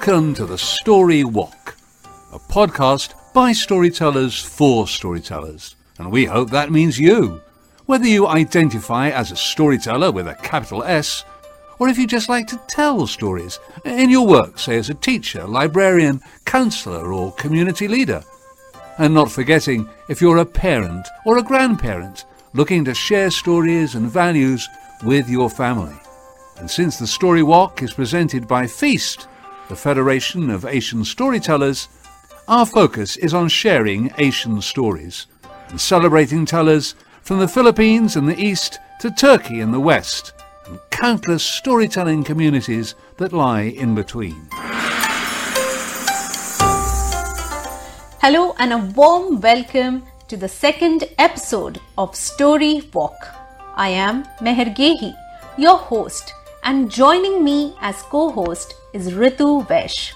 [0.00, 1.76] Welcome to the Story Walk,
[2.32, 5.76] a podcast by storytellers for storytellers.
[5.98, 7.42] And we hope that means you.
[7.84, 11.26] Whether you identify as a storyteller with a capital S,
[11.78, 15.46] or if you just like to tell stories in your work, say as a teacher,
[15.46, 18.24] librarian, counsellor, or community leader.
[18.96, 24.10] And not forgetting if you're a parent or a grandparent looking to share stories and
[24.10, 24.66] values
[25.04, 26.00] with your family.
[26.56, 29.28] And since the Story Walk is presented by Feast,
[29.70, 31.86] the Federation of Asian Storytellers,
[32.48, 35.28] our focus is on sharing Asian stories
[35.68, 40.32] and celebrating tellers from the Philippines in the east to Turkey in the west
[40.66, 44.48] and countless storytelling communities that lie in between.
[48.20, 53.14] Hello and a warm welcome to the second episode of Story Walk.
[53.76, 55.14] I am Meher Gehi,
[55.56, 56.34] your host,
[56.64, 60.14] and joining me as co host is Ritu Vesh.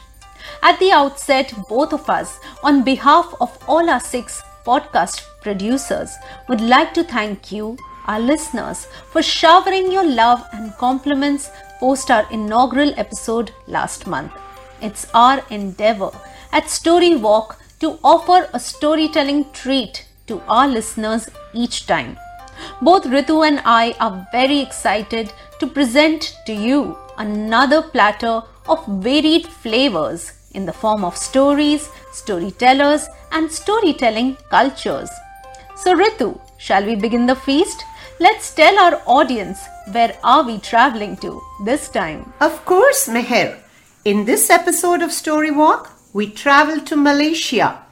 [0.62, 6.14] At the outset, both of us, on behalf of all our six podcast producers,
[6.48, 12.26] would like to thank you, our listeners, for showering your love and compliments post our
[12.30, 14.32] inaugural episode last month.
[14.80, 16.10] It's our endeavor
[16.52, 22.16] at Story Walk to offer a storytelling treat to our listeners each time.
[22.80, 29.46] Both Ritu and I are very excited to present to you another platter of varied
[29.46, 35.10] flavors in the form of stories, storytellers, and storytelling cultures.
[35.76, 37.84] So, Ritu, shall we begin the feast?
[38.20, 39.58] Let's tell our audience
[39.90, 42.32] where are we traveling to this time?
[42.40, 43.58] Of course, Meher.
[44.04, 47.82] In this episode of Story Walk, we travel to Malaysia.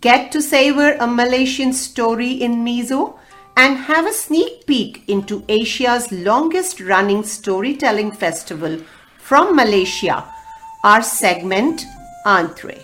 [0.00, 3.18] Get to savor a Malaysian story in Miso
[3.56, 8.78] and have a sneak peek into Asia's longest running storytelling festival
[9.28, 10.24] from Malaysia,
[10.84, 11.84] our segment
[12.24, 12.80] Entrée.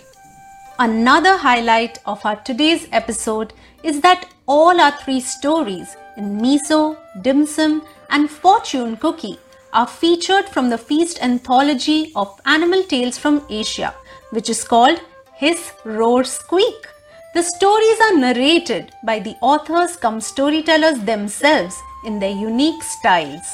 [0.77, 3.51] Another highlight of our today's episode
[3.81, 9.39] is that all our three stories in Miso, Dim Sum, and Fortune Cookie
[9.73, 13.95] are featured from the Feast anthology of animal tales from Asia,
[14.29, 15.01] which is called
[15.33, 16.85] Hiss Roar Squeak.
[17.33, 23.47] The stories are narrated by the authors come storytellers themselves in their unique styles.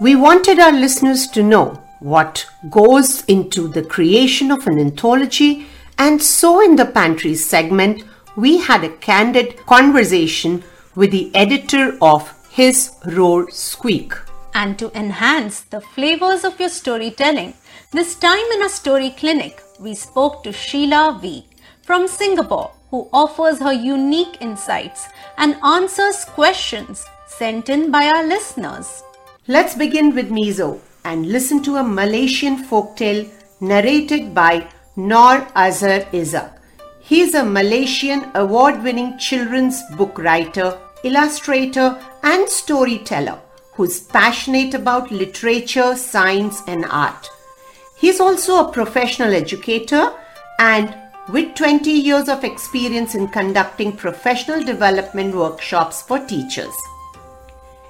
[0.00, 5.66] We wanted our listeners to know what goes into the creation of an anthology,
[5.98, 8.04] and so in the pantry segment,
[8.36, 10.62] we had a candid conversation
[10.94, 14.14] with the editor of Hiss Roar Squeak.
[14.54, 17.54] And to enhance the flavors of your storytelling,
[17.92, 21.46] this time in a story clinic, we spoke to Sheila Wee
[21.82, 29.02] from Singapore, who offers her unique insights and answers questions sent in by our listeners.
[29.46, 33.30] Let's begin with Miso and listen to a Malaysian folktale
[33.60, 36.50] narrated by Nor Azhar Ishak.
[37.00, 43.38] He is a Malaysian award winning children's book writer, illustrator, and storyteller
[43.72, 47.30] who is passionate about literature, science, and art.
[47.98, 50.12] He's also a professional educator
[50.58, 50.94] and
[51.32, 56.76] with 20 years of experience in conducting professional development workshops for teachers.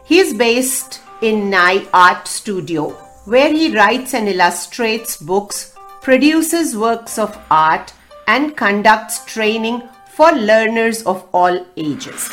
[0.04, 2.96] He is based in Nai Art Studio,
[3.28, 7.92] where he writes and illustrates books, produces works of art,
[8.26, 9.82] and conducts training
[10.14, 12.30] for learners of all ages.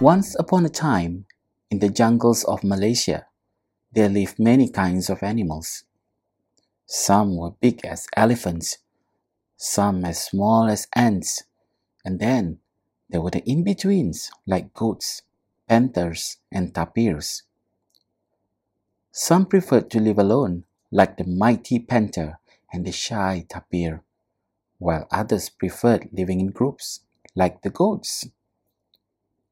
[0.00, 1.26] Once upon a time,
[1.68, 3.26] in the jungles of Malaysia,
[3.90, 5.82] there lived many kinds of animals.
[6.86, 8.78] Some were big as elephants,
[9.62, 11.44] some as small as ants,
[12.04, 12.58] and then
[13.08, 15.22] there were the in betweens like goats,
[15.68, 17.42] panthers, and tapirs.
[19.12, 22.40] Some preferred to live alone, like the mighty panther
[22.72, 24.02] and the shy tapir,
[24.78, 27.00] while others preferred living in groups,
[27.36, 28.26] like the goats.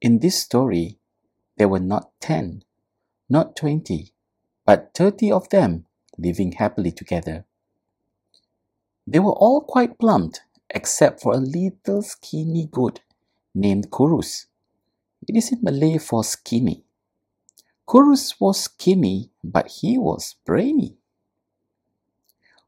[0.01, 0.99] In this story,
[1.57, 2.65] there were not ten,
[3.29, 4.13] not twenty,
[4.67, 5.87] but thirty of them
[6.19, 7.45] living happily together.
[9.11, 10.37] They were all quite plump,
[10.73, 13.01] except for a little skinny goat
[13.53, 14.47] named Kurus.
[15.27, 16.85] It is in Malay for skinny.
[17.89, 20.97] Kurus was skinny, but he was brainy.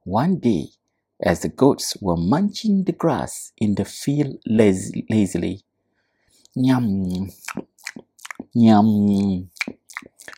[0.02, 0.70] One day,
[1.22, 5.62] as the goats were munching the grass in the field lazily,
[6.56, 7.30] Yum.
[8.52, 9.48] Yum.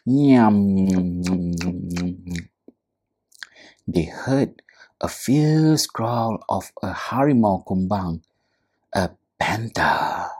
[0.04, 1.22] Yum.
[3.88, 4.60] They heard
[5.00, 8.22] a fierce growl of a harimau kumbang,
[8.92, 10.30] a panther.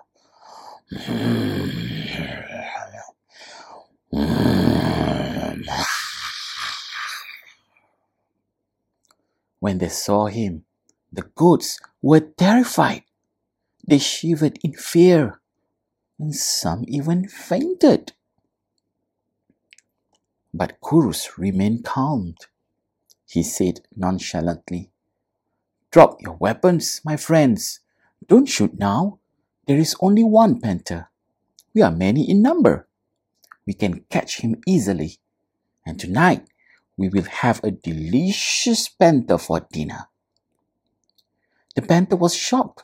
[9.61, 10.65] When they saw him,
[11.13, 13.03] the goats were terrified.
[13.87, 15.41] They shivered in fear,
[16.19, 18.13] and some even fainted.
[20.53, 22.35] But Kurus remained calm.
[23.27, 24.91] He said nonchalantly,
[25.91, 27.81] Drop your weapons, my friends.
[28.27, 29.21] Don't shoot now.
[29.67, 31.09] There is only one panther.
[31.73, 32.89] We are many in number.
[33.65, 35.19] We can catch him easily.
[35.87, 36.49] And tonight
[36.97, 40.09] we will have a delicious panther for dinner.
[41.77, 42.83] The panther was shocked.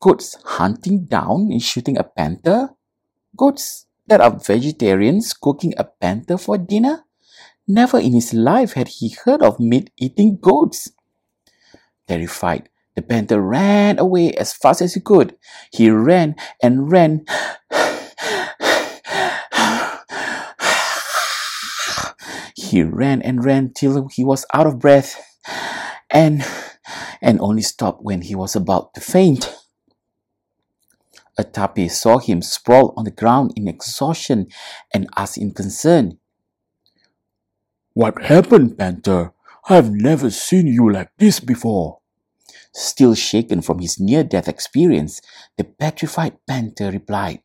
[0.00, 2.76] Goats hunting down and shooting a panther?
[3.34, 7.05] Goats that are vegetarians cooking a panther for dinner?
[7.68, 10.90] Never in his life had he heard of meat eating goats.
[12.06, 15.36] Terrified, the panther ran away as fast as he could.
[15.72, 17.26] He ran and ran
[22.54, 25.16] He ran and ran till he was out of breath
[26.10, 26.44] and
[27.22, 29.54] and only stopped when he was about to faint.
[31.38, 34.48] A tapir saw him sprawl on the ground in exhaustion
[34.92, 36.18] and asked in concern,
[37.96, 39.32] What happened, Panther?
[39.70, 42.00] I've never seen you like this before.
[42.74, 45.22] Still shaken from his near death experience,
[45.56, 47.40] the petrified panther replied,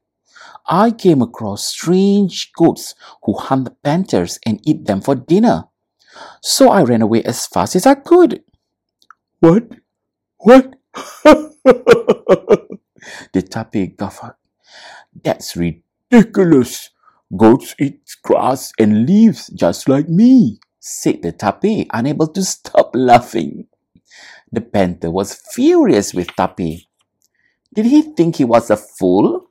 [0.67, 5.69] I came across strange goats who hunt panthers and eat them for dinner.
[6.41, 8.43] So I ran away as fast as I could.
[9.39, 9.71] What?
[10.39, 10.75] What?
[11.63, 14.35] the tapir guffawed.
[15.15, 16.90] That's ridiculous.
[17.35, 23.67] Goats eat grass and leaves just like me, said the tapir, unable to stop laughing.
[24.51, 26.79] The panther was furious with Tapir.
[27.73, 29.47] Did he think he was a fool?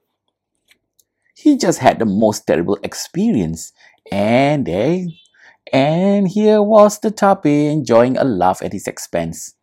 [1.34, 3.72] He just had the most terrible experience.
[4.12, 5.06] And eh,
[5.72, 9.54] and here was the tapir enjoying a laugh at his expense.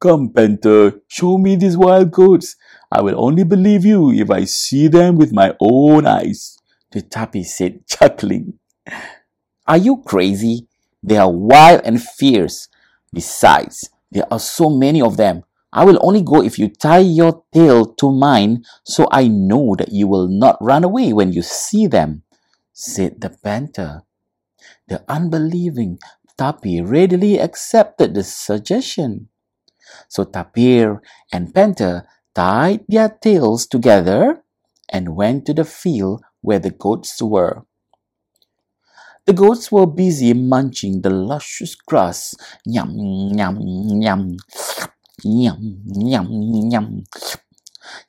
[0.00, 2.56] Come, Panther, show me these wild goats.
[2.90, 6.56] I will only believe you if I see them with my own eyes,
[6.92, 8.58] the tapir said, chuckling.
[9.66, 10.66] Are you crazy?
[11.02, 12.68] They are wild and fierce.
[13.12, 15.44] Besides, there are so many of them.
[15.70, 19.92] I will only go if you tie your tail to mine so I know that
[19.92, 22.22] you will not run away when you see them,
[22.72, 24.02] said the panther.
[24.88, 25.98] The unbelieving
[26.38, 29.28] tapir readily accepted the suggestion.
[30.08, 31.02] So Tapir
[31.32, 34.42] and Panther tied their tails together
[34.88, 37.64] and went to the field where the goats were.
[39.26, 42.34] The goats were busy munching the luscious grass.
[42.64, 42.96] Yum,
[43.36, 43.60] yum,
[44.00, 44.36] yum.
[45.22, 47.04] Yum, yum, yum.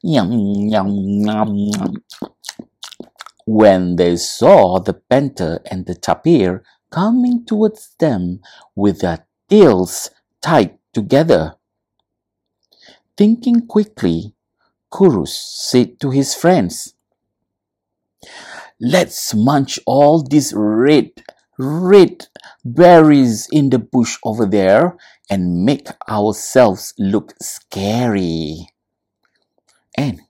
[0.01, 0.31] Yum,
[0.69, 0.89] yum,
[1.25, 2.03] yum, yum.
[3.45, 8.39] When they saw the panther and the tapir coming towards them
[8.75, 10.09] with their tails
[10.41, 11.58] tied together.
[13.19, 14.33] Thinking quickly,
[14.89, 16.93] Kurus said to his friends,
[18.79, 21.11] Let's munch all these red,
[21.57, 22.27] red
[22.63, 24.95] berries in the bush over there
[25.29, 28.69] and make ourselves look scary.
[29.97, 30.21] And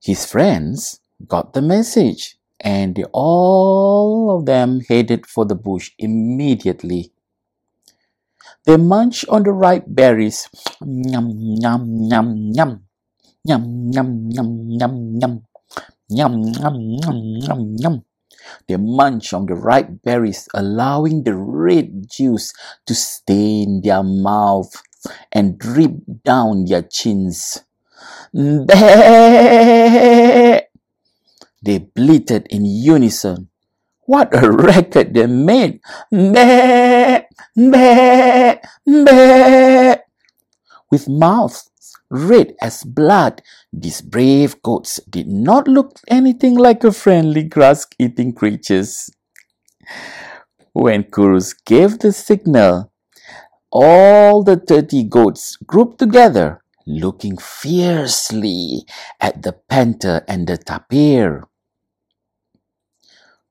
[0.00, 7.10] his friends got the message and all of them headed for the bush immediately.
[8.66, 10.48] They munched on the ripe berries.
[10.82, 11.30] Yum,
[11.62, 12.82] yum, yum, yum.
[13.44, 15.42] Yum, yum, yum, yum, yum.
[16.10, 18.04] Yum, yum, yum, yum, yum.
[18.66, 22.52] They munch on the ripe berries, allowing the red juice
[22.86, 24.72] to stain their mouth
[25.30, 25.92] and drip
[26.24, 27.62] down their chins.
[28.32, 28.66] They
[31.94, 33.48] bleated in unison.
[34.06, 35.80] What a record they made!
[36.12, 37.22] Bah!
[37.56, 38.54] Bah!
[38.86, 39.96] Bah!
[40.90, 41.70] With mouths
[42.08, 48.32] red as blood, these brave goats did not look anything like a friendly grass eating
[48.32, 49.10] creatures.
[50.72, 52.92] When Kurus gave the signal,
[53.72, 58.86] all the thirty goats grouped together, looking fiercely
[59.20, 61.48] at the panther and the tapir.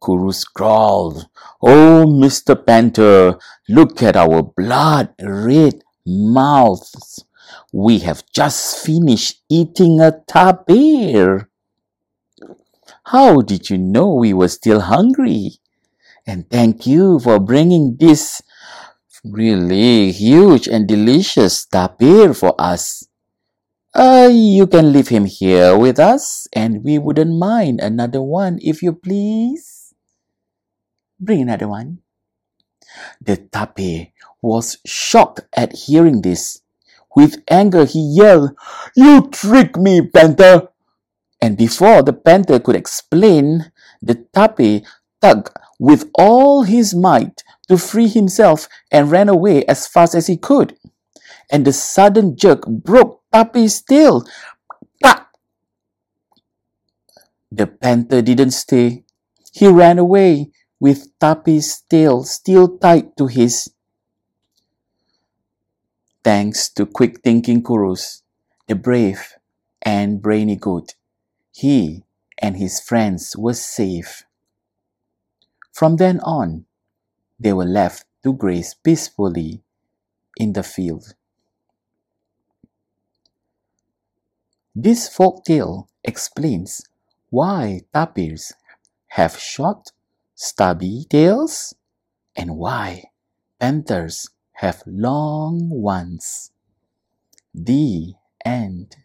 [0.06, 1.26] Kurus growled,
[1.64, 2.54] Oh, Mr.
[2.54, 7.26] Panther, look at our blood red mouths.
[7.74, 11.50] We have just finished eating a tapir.
[13.10, 15.58] How did you know we were still hungry?
[16.28, 18.44] And thank you for bringing this
[19.26, 23.10] really huge and delicious tapir for us.
[23.96, 28.84] Uh, you can leave him here with us, and we wouldn't mind another one if
[28.84, 29.75] you please.
[31.19, 32.00] Bring another one.
[33.22, 36.62] The tape was shocked at hearing this.
[37.15, 38.51] With anger, he yelled,
[38.95, 40.69] You trick me, Panther!
[41.41, 44.86] And before the panther could explain, the tape
[45.22, 50.38] tugged with all his might to free himself and ran away as fast as he
[50.38, 50.77] could.
[51.51, 54.25] And the sudden jerk broke Tape's tail.
[57.51, 59.05] The panther didn't stay.
[59.53, 60.51] He ran away
[60.86, 63.74] with Tape's tail still tied to his.
[66.24, 68.22] Thanks to quick thinking Kurus,
[68.68, 69.34] the brave
[69.82, 70.94] and brainy goat,
[71.51, 72.04] he
[72.38, 74.25] and his friends were safe.
[75.74, 76.65] From then on,
[77.39, 79.63] they were left to graze peacefully
[80.38, 81.15] in the field.
[84.75, 86.86] This folk tale explains
[87.32, 88.54] why tapirs
[89.18, 89.89] have short,
[90.36, 91.74] stubby tails
[92.36, 93.06] and why
[93.60, 96.51] panthers have long ones.
[97.54, 98.13] The
[98.46, 98.98] end.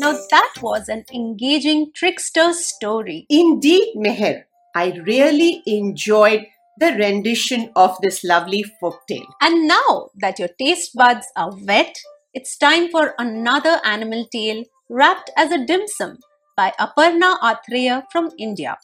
[0.00, 3.26] Now that was an engaging trickster story.
[3.28, 6.46] Indeed, Meher, I really enjoyed
[6.78, 9.26] the rendition of this lovely folktale.
[9.40, 11.98] And now that your taste buds are wet,
[12.32, 16.18] it's time for another animal tale wrapped as a dim sum
[16.56, 18.76] by Aparna Athreya from India.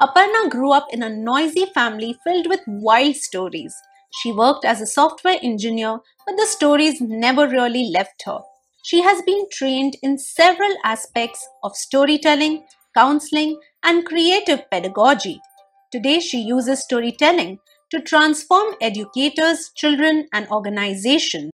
[0.00, 3.74] Aparna grew up in a noisy family filled with wild stories.
[4.20, 8.40] She worked as a software engineer, but the stories never really left her.
[8.84, 15.40] She has been trained in several aspects of storytelling, counseling, and creative pedagogy.
[15.92, 17.58] Today, she uses storytelling
[17.90, 21.50] to transform educators, children, and organizations.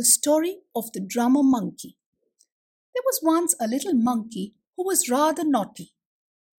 [0.00, 1.98] The story of the drummer monkey.
[2.94, 5.92] There was once a little monkey who was rather naughty.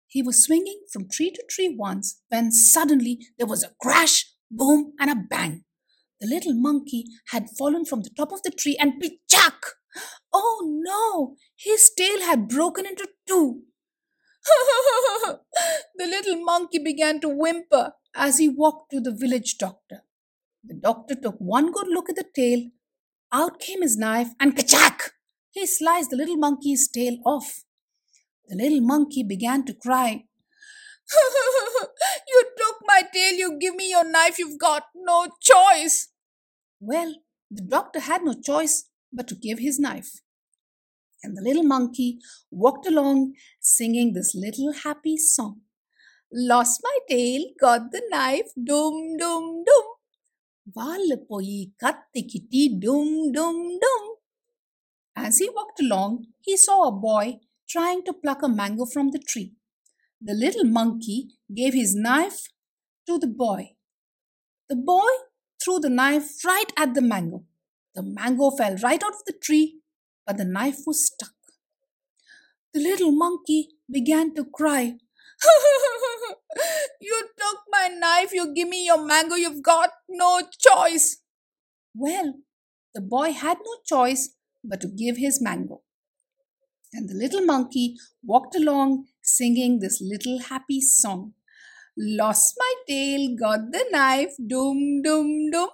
[0.08, 4.92] He was swinging from tree to tree once when suddenly there was a crash, boom,
[5.00, 5.64] and a bang.
[6.20, 9.56] The little monkey had fallen from the top of the tree and pichak!
[10.34, 11.36] Oh no!
[11.56, 13.62] His tail had broken into two.
[15.96, 20.02] the little monkey began to whimper as he walked to the village doctor.
[20.62, 22.68] The doctor took one good look at the tail.
[23.32, 25.10] Out came his knife and kachak!
[25.50, 27.62] He sliced the little monkey's tail off.
[28.48, 30.24] The little monkey began to cry.
[32.28, 36.08] you took my tail, you give me your knife, you've got no choice.
[36.80, 37.14] Well,
[37.50, 40.22] the doctor had no choice but to give his knife.
[41.22, 42.18] And the little monkey
[42.50, 45.60] walked along singing this little happy song.
[46.32, 49.64] Lost my tail, got the knife, dum dum
[50.66, 50.72] dum.
[50.72, 54.16] Valapoi kattikiti dum dum dum.
[55.16, 59.18] As he walked along, he saw a boy trying to pluck a mango from the
[59.18, 59.54] tree.
[60.20, 62.48] The little monkey gave his knife
[63.06, 63.76] to the boy.
[64.68, 65.10] The boy
[65.62, 67.44] threw the knife right at the mango.
[67.94, 69.80] The mango fell right out of the tree,
[70.26, 71.32] but the knife was stuck.
[72.72, 74.94] The little monkey began to cry.
[77.01, 81.17] you took my knife, you give me your mango, you've got no choice.
[81.93, 82.35] Well,
[82.93, 85.81] the boy had no choice but to give his mango.
[86.93, 91.33] And the little monkey walked along singing this little happy song.
[91.97, 95.69] Lost my tail, got the knife, doom, doom, doom.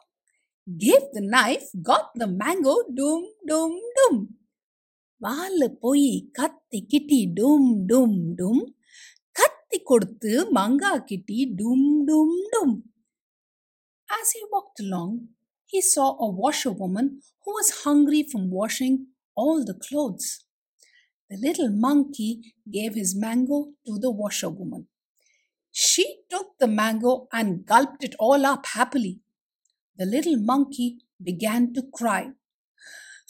[0.78, 4.38] Gave the knife, got the mango, doom, doom, doom.
[5.26, 8.62] வாலு போய் கத்தி கிட்டி டும் டும் டும்
[9.76, 12.78] கத்தி கொடுத்து மங்கா கிட்டி டும் டும் டும்
[14.18, 15.12] As he walked along,
[15.72, 17.08] he saw a washerwoman
[17.44, 18.96] who was hungry from washing
[19.42, 20.28] all the clothes.
[21.30, 22.32] The little monkey
[22.78, 24.84] gave his mango to the washerwoman.
[25.86, 29.16] She took the mango and gulped it all up happily.
[30.00, 30.90] The little monkey
[31.30, 32.24] began to cry.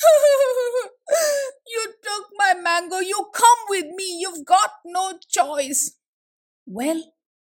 [1.75, 5.05] you took my mango, you come with me, you've got no
[5.37, 5.83] choice.
[6.66, 7.02] Well,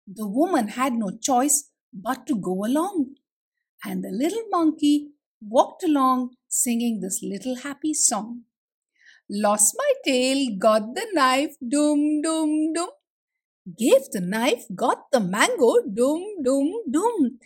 [0.07, 3.17] the woman had no choice but to go along.
[3.85, 8.43] And the little monkey walked along singing this little happy song.
[9.29, 12.91] Lost my tail, got the knife, doom, doom, doom.
[13.79, 17.39] Gave the knife, got the mango, doom, doom, doom.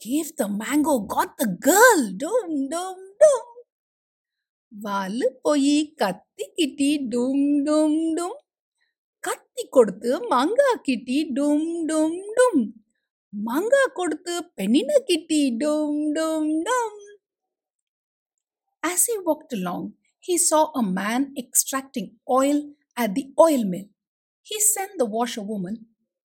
[0.00, 3.46] Gave the mango, got the girl, doom, doom, doom.
[4.84, 8.34] వాళ్ళు పోయి కత్తికిటి Doom, doom, doom."
[9.59, 12.61] கத்தி கொடுத்து மங்கா கிட்டி டும் டும் டும்
[13.47, 17.01] மங்கா கொடுத்து பெண்ணின கிட்டி டும் டும் டும்
[18.83, 19.83] As he walked along,
[20.19, 22.57] he saw a man extracting oil
[22.95, 23.87] at the oil mill.
[24.49, 25.75] He sent the washerwoman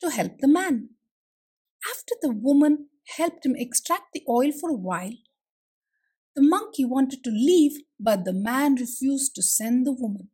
[0.02, 0.76] to help the man.
[1.94, 5.18] After the woman helped him extract the oil for a while,
[6.38, 10.30] the monkey wanted to leave, but the man refused to send the woman.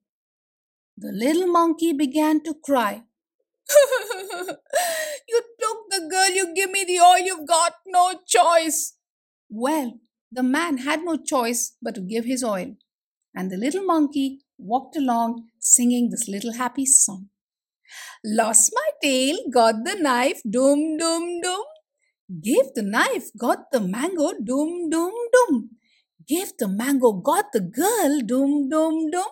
[0.98, 3.02] The little monkey began to cry.
[5.28, 8.96] you took the girl, you give me the oil, you've got no choice.
[9.50, 10.00] Well,
[10.32, 12.76] the man had no choice but to give his oil,
[13.34, 17.28] and the little monkey walked along singing this little happy song.
[18.24, 21.64] Lost my tail, got the knife, doom, doom, doom.
[22.42, 25.70] Gave the knife, got the mango, doom, doom, doom.
[26.26, 29.28] Gave the mango, got the girl, doom, doom, doom.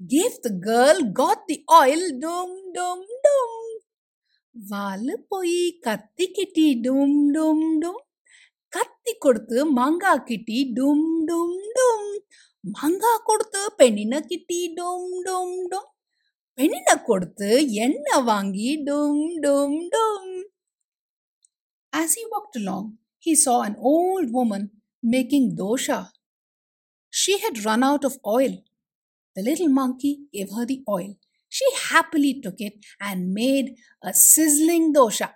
[0.00, 3.52] Gave the girl, got the oil, doom, doom, doom.
[4.70, 8.00] வாலு போய் கத்தி கிட்டி டும் டும் டும்
[8.72, 12.10] கத்தி கொடுத்து மாங்கா கிட்டி டும் டும் டும்
[12.74, 15.88] மாங்கா கொடுத்து பெண்ணின கிட்டி டும் டும் டும்
[16.58, 17.50] பெண்ணின கொடுத்து
[17.86, 20.28] எண்ணெய் வாங்கி டும் டும் டும்
[21.92, 22.84] As he walked along,
[23.18, 24.62] he saw an old woman
[25.02, 25.98] making dosha.
[27.12, 28.54] She had run out of oil.
[29.37, 31.15] The little monkey gave her the oil.
[31.47, 35.29] She happily took it and made a sizzling dosha.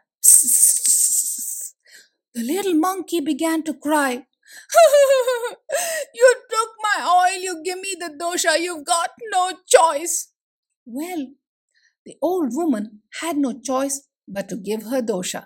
[2.33, 4.13] The little monkey began to cry.
[6.15, 10.33] you took my oil, you give me the dosha, you've got no choice.
[10.83, 11.27] Well,
[12.03, 15.45] the old woman had no choice but to give her dosha.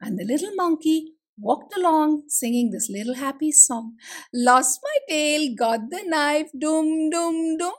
[0.00, 3.97] And the little monkey walked along singing this little happy song.
[4.33, 7.73] Lost my tail, got the knife, doom, doom, doom.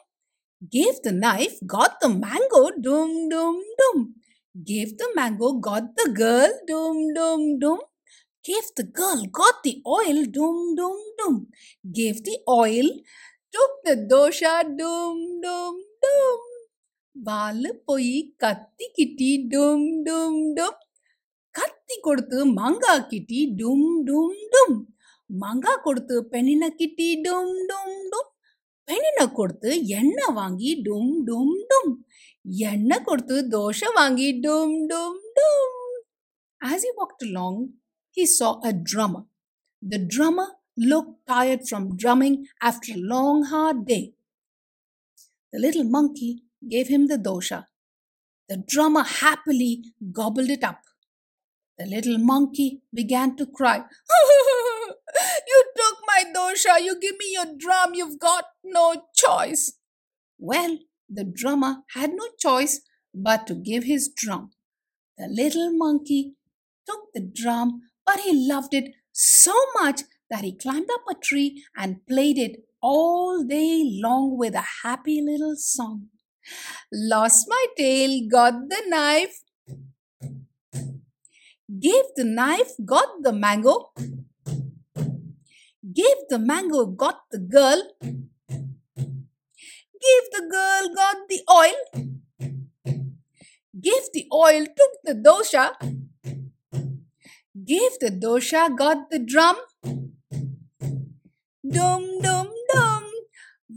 [0.70, 4.14] Gave the knife, got the mango, doom, doom, doom.
[4.64, 7.80] Gave the mango, got the girl, doom, doom, doom.
[8.44, 11.48] Gave the girl, got the oil, doom, doom, doom.
[11.92, 12.88] Gave the oil,
[13.52, 16.40] took the dosha, doom, doom, doom.
[17.26, 20.78] வாலு போய் கத்தி கிட்டி டும் டும் டும்
[21.57, 24.73] കത്തി കൊടുത്ത് മങ്ക കിട്ടി ഡും ഡും ഡും
[25.29, 28.27] മങ്ക കൊടുത്ത് പെണ്ണിനെ കിട്ടി ഡും ഡും ഡും
[28.87, 31.87] പെണ്ണിനെ കൊടുത്ത് എണ്ണ വാങ്ങി ഡും ഡും ഡും
[32.73, 35.73] എണ്ണ കൊടുത്ത് ദോശ വാങ്ങി ഡും ഡും ഡും
[36.61, 37.73] As he walked along,
[38.11, 39.23] he saw a drummer.
[39.83, 44.13] The drummer looked tired from drumming after a long, hard day.
[45.53, 47.65] The little monkey gave him the dosha.
[48.49, 50.81] The drummer happily gobbled it up.
[51.77, 53.77] The little monkey began to cry.
[55.47, 59.73] you took my dosha, you give me your drum, you've got no choice.
[60.39, 62.81] Well, the drummer had no choice
[63.13, 64.51] but to give his drum.
[65.17, 66.35] The little monkey
[66.87, 71.63] took the drum, but he loved it so much that he climbed up a tree
[71.75, 76.07] and played it all day long with a happy little song.
[76.91, 79.41] Lost my tail, got the knife
[81.68, 83.92] Gave the knife, got the mango.
[85.82, 87.82] Gave the mango, got the girl.
[90.04, 91.78] Gave the girl, got the oil.
[93.80, 95.72] Gave the oil, took the dosha.
[97.64, 99.56] Gave the dosha, got the drum.
[101.64, 103.02] Dum dum dum.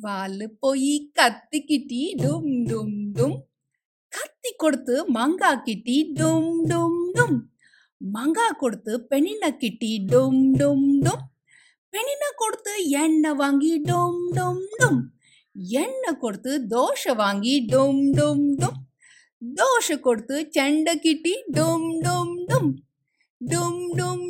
[0.04, 3.38] வாலு போய் கத்தி கிட்டி டும் டும் டும்
[4.16, 7.38] கத்தி கொடுத்து மாங்கா கிட்டி டும் டும் டும்
[8.15, 11.25] மங்கா கொடுத்து பெண்ணின கிட்டி டும் டும் டும்.
[11.93, 15.01] பெண்ணின கொடுத்து எண்ணெய் வாங்கி டும் டும் டும்.
[15.55, 18.79] எண்ணெய் கொடுத்து தோசை வாங்கி டும் டும் டும்.
[19.57, 22.73] தோசை கொடுத்து செண்டை கிட்டி டும் டும் டும் டும்
[23.41, 23.91] டும்.
[23.95, 24.30] டும் டும்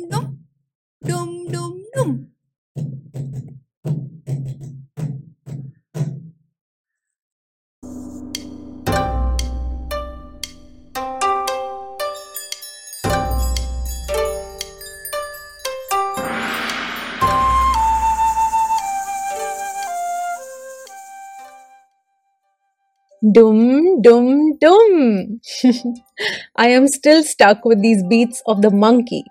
[23.33, 25.39] Dum dum dum.
[26.55, 29.23] I am still stuck with these beats of the monkey.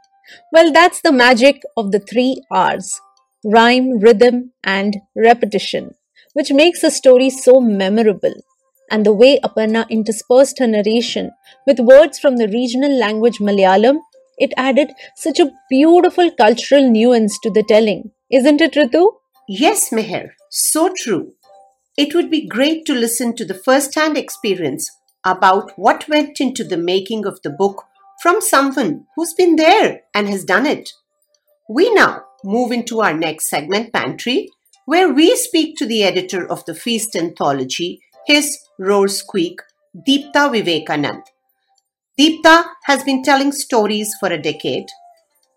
[0.53, 3.01] Well, that's the magic of the three R's
[3.45, 5.95] rhyme, rhythm, and repetition,
[6.35, 8.35] which makes a story so memorable.
[8.91, 11.31] And the way Aparna interspersed her narration
[11.67, 13.99] with words from the regional language Malayalam,
[14.39, 18.11] it added such a beautiful cultural nuance to the telling.
[18.31, 19.13] Isn't it, Ritu?
[19.49, 20.31] Yes, Meher.
[20.51, 21.33] So true.
[22.01, 24.91] It would be great to listen to the first hand experience
[25.23, 27.85] about what went into the making of the book
[28.23, 30.95] from someone who's been there and has done it.
[31.69, 34.49] We now move into our next segment, Pantry,
[34.87, 39.61] where we speak to the editor of the Feast Anthology, Hiss Roar Squeak,
[39.95, 41.25] Deepta Vivekanand.
[42.19, 44.87] Deepta has been telling stories for a decade.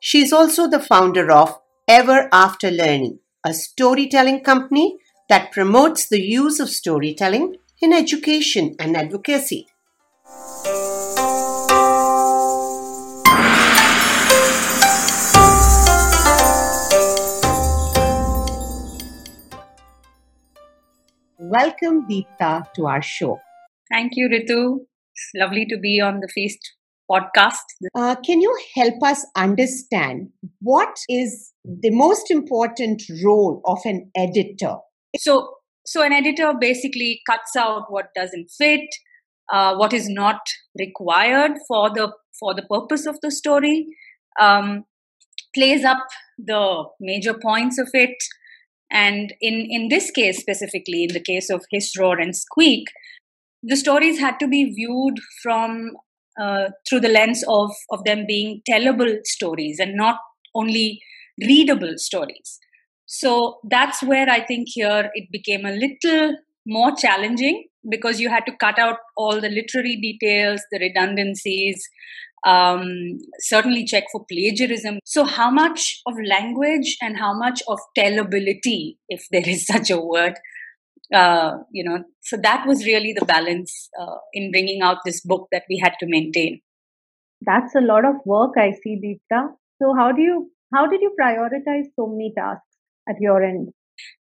[0.02, 4.98] She is also the founder of Ever After Learning, a storytelling company
[5.34, 9.66] that promotes the use of storytelling in education and advocacy.
[21.40, 23.40] Welcome, Deepta, to our show.
[23.92, 24.82] Thank you, Ritu.
[25.16, 26.74] It's lovely to be on the Feast
[27.10, 27.66] podcast.
[27.96, 30.30] Uh, can you help us understand
[30.62, 34.76] what is the most important role of an editor?
[35.18, 38.88] So, so an editor basically cuts out what doesn't fit,
[39.52, 40.40] uh, what is not
[40.80, 43.86] required for the for the purpose of the story,
[44.40, 44.86] um,
[45.54, 46.04] plays up
[46.38, 48.16] the major points of it,
[48.92, 52.86] and in in this case specifically, in the case of Hiss Roar and Squeak,
[53.62, 55.92] the stories had to be viewed from
[56.42, 60.18] uh, through the lens of of them being tellable stories and not
[60.56, 61.02] only
[61.42, 62.60] readable stories.
[63.06, 68.46] So that's where I think here it became a little more challenging because you had
[68.46, 71.84] to cut out all the literary details, the redundancies,
[72.46, 75.00] um, certainly check for plagiarism.
[75.06, 80.00] So, how much of language and how much of tellability, if there is such a
[80.00, 80.34] word,
[81.14, 85.48] uh, you know, so that was really the balance uh, in bringing out this book
[85.52, 86.62] that we had to maintain.
[87.42, 89.50] That's a lot of work, I see, Deepta.
[89.82, 92.64] So, how do you how did you prioritize so many tasks
[93.08, 93.70] at your end?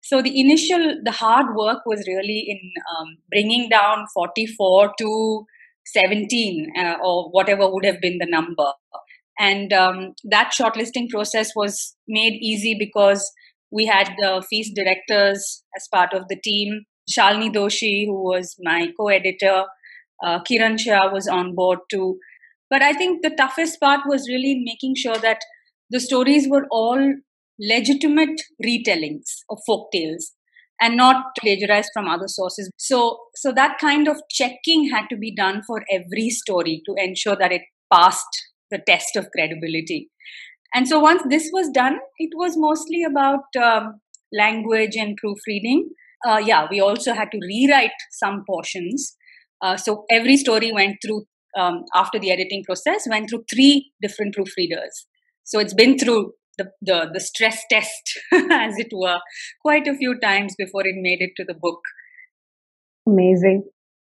[0.02, 2.60] So the initial, the hard work was really in
[2.98, 5.46] um, bringing down 44 to
[5.86, 8.72] 17 uh, or whatever would have been the number.
[9.38, 13.28] And um, that shortlisting process was made easy because
[13.70, 16.82] we had the feast directors as part of the team.
[17.10, 19.64] Shalini Doshi, who was my co editor,
[20.22, 22.18] uh, Kiran Shah was on board too.
[22.70, 25.40] But I think the toughest part was really making sure that
[25.90, 27.14] the stories were all
[27.58, 30.32] legitimate retellings of folk tales
[30.80, 32.70] and not plagiarized from other sources.
[32.76, 37.36] So so that kind of checking had to be done for every story to ensure
[37.36, 37.62] that it
[37.92, 40.10] passed the test of credibility.
[40.74, 44.00] And so once this was done it was mostly about um,
[44.32, 45.90] language and proofreading.
[46.26, 49.16] Uh, yeah we also had to rewrite some portions.
[49.60, 51.24] Uh, so every story went through
[51.56, 55.04] um, after the editing process went through three different proofreaders.
[55.44, 59.18] So it's been through the, the, the stress test, as it were,
[59.62, 61.80] quite a few times before it made it to the book.
[63.06, 63.64] Amazing.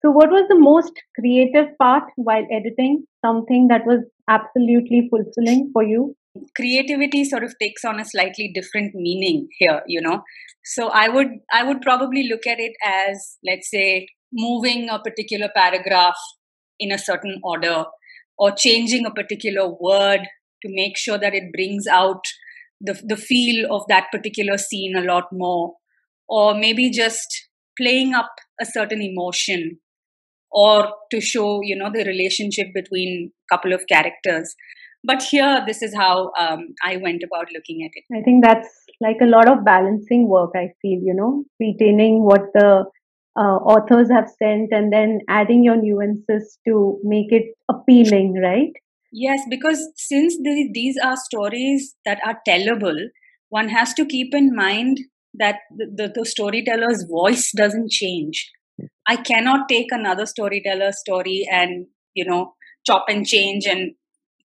[0.02, 3.04] So, what was the most creative part while editing?
[3.24, 6.14] Something that was absolutely fulfilling for you?
[6.56, 10.22] Creativity sort of takes on a slightly different meaning here, you know.
[10.64, 15.48] So, I would I would probably look at it as, let's say, moving a particular
[15.54, 16.16] paragraph
[16.78, 17.84] in a certain order,
[18.38, 20.20] or changing a particular word
[20.62, 22.20] to make sure that it brings out
[22.80, 25.74] the, the feel of that particular scene a lot more.
[26.28, 29.78] Or maybe just playing up a certain emotion
[30.50, 34.54] or to show you know the relationship between a couple of characters.
[35.04, 38.04] But here this is how um, i went about looking at it.
[38.14, 38.68] I think that's
[39.00, 42.84] like a lot of balancing work i feel you know retaining what the
[43.36, 48.72] uh, authors have sent and then adding your nuances to make it appealing right
[49.12, 53.06] Yes, because since the, these are stories that are tellable,
[53.48, 55.00] one has to keep in mind
[55.34, 58.50] that the, the, the storyteller's voice doesn't change.
[59.06, 62.54] I cannot take another storyteller's story and, you know,
[62.86, 63.92] chop and change and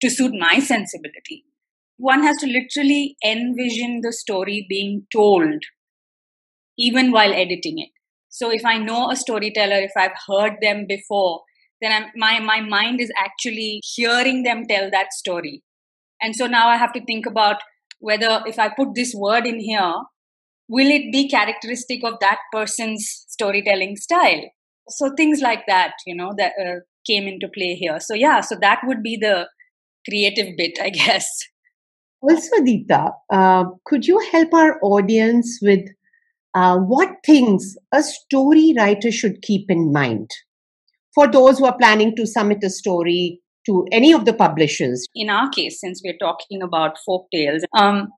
[0.02, 1.46] to suit my sensibility.
[1.98, 5.64] One has to literally envision the story being told,
[6.78, 7.90] even while editing it.
[8.30, 11.42] So if I know a storyteller, if I've heard them before,
[11.82, 15.64] then I'm, my my mind is actually hearing them tell that story.
[16.22, 17.58] And so now i have to think about
[18.00, 19.94] whether if i put this word in here
[20.70, 24.44] will it be characteristic of that person's storytelling style?
[24.90, 28.00] So things like that you know that uh, came into play here.
[28.00, 29.48] So yeah so that would be the
[30.10, 31.28] creative bit i guess.
[32.22, 35.88] Also Deepta, uh, could you help our audience with
[36.54, 40.30] uh, what things a story writer should keep in mind
[41.14, 45.06] for those who are planning to submit a story to any of the publishers?
[45.16, 48.10] In our case, since we're talking about folk tales, um,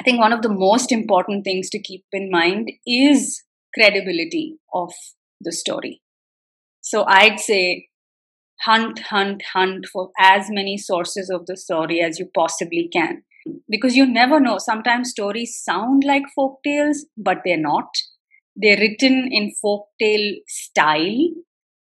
[0.00, 3.42] I think one of the most important things to keep in mind is
[3.74, 4.92] credibility of
[5.40, 6.00] the story.
[6.80, 7.88] So I'd say
[8.62, 13.22] hunt, hunt, hunt for as many sources of the story as you possibly can.
[13.68, 14.58] Because you never know.
[14.58, 17.88] Sometimes stories sound like folk tales, but they're not.
[18.54, 21.28] They're written in folk tale style,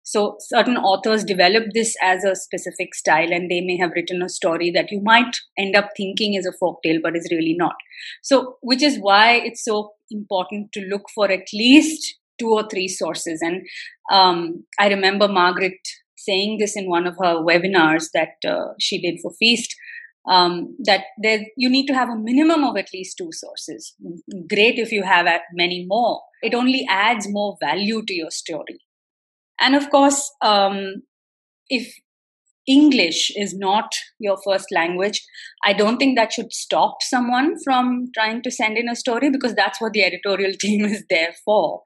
[0.06, 4.30] so certain authors develop this as a specific style and they may have written a
[4.30, 7.74] story that you might end up thinking is a folk tale but is really not.
[8.22, 12.88] So which is why it's so important to look for at least two or three
[12.88, 13.41] sources.
[13.41, 13.63] And
[14.12, 15.80] um, I remember Margaret
[16.18, 19.76] saying this in one of her webinars that uh, she did for Feast.
[20.28, 23.94] Um, that there, you need to have a minimum of at least two sources.
[24.50, 26.20] Great if you have many more.
[26.41, 28.80] It only adds more value to your story.
[29.60, 31.04] And of course, um,
[31.70, 31.94] if
[32.68, 35.22] English is not your first language,
[35.63, 39.54] I don't think that should stop someone from trying to send in a story because
[39.54, 41.82] that's what the editorial team is there for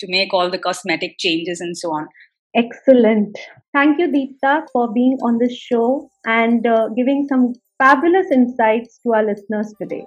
[0.00, 2.08] to make all the cosmetic changes and so on.
[2.56, 3.36] Excellent.
[3.72, 9.14] Thank you, Deepta, for being on this show and uh, giving some fabulous insights to
[9.14, 10.06] our listeners today.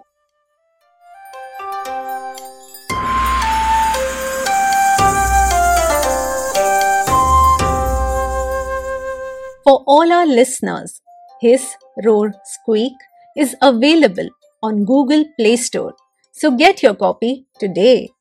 [9.68, 11.02] For all our listeners,
[11.42, 11.76] Hiss
[12.06, 12.94] Roar Squeak
[13.36, 14.30] is available
[14.64, 15.94] on Google Play Store.
[16.32, 18.12] So get your copy today.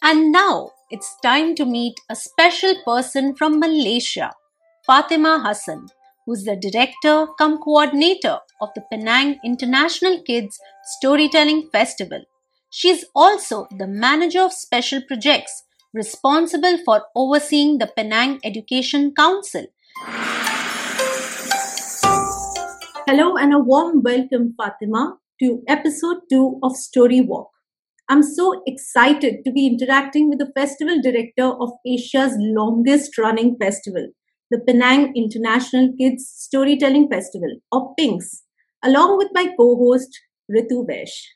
[0.00, 4.30] And now it's time to meet a special person from Malaysia,
[4.86, 5.88] Fatima Hassan,
[6.24, 12.22] who's the director cum coordinator of the Penang International Kids Storytelling Festival.
[12.70, 19.66] She's also the manager of special projects responsible for overseeing the Penang Education Council
[23.06, 27.48] Hello and a warm welcome, Fatima, to episode 2 of Story Walk.
[28.08, 34.08] I'm so excited to be interacting with the festival director of Asia's longest running festival,
[34.50, 38.42] the Penang International Kids Storytelling Festival, or PINKS,
[38.84, 41.34] along with my co host, Ritu Vesh.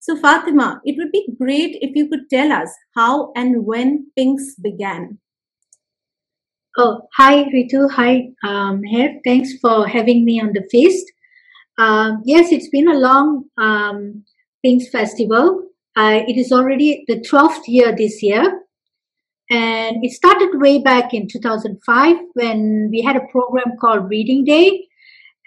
[0.00, 4.62] So, Fatima, it would be great if you could tell us how and when PINKS
[4.62, 5.18] began.
[6.78, 7.90] Oh, hi, Ritu.
[7.92, 8.82] Hi, um.
[9.24, 11.10] Thanks for having me on the feast.
[11.78, 14.24] Um, yes, it's been a long um,
[14.62, 15.68] PINKS Festival.
[15.96, 18.60] Uh, it is already the 12th year this year.
[19.48, 24.86] And it started way back in 2005 when we had a program called Reading Day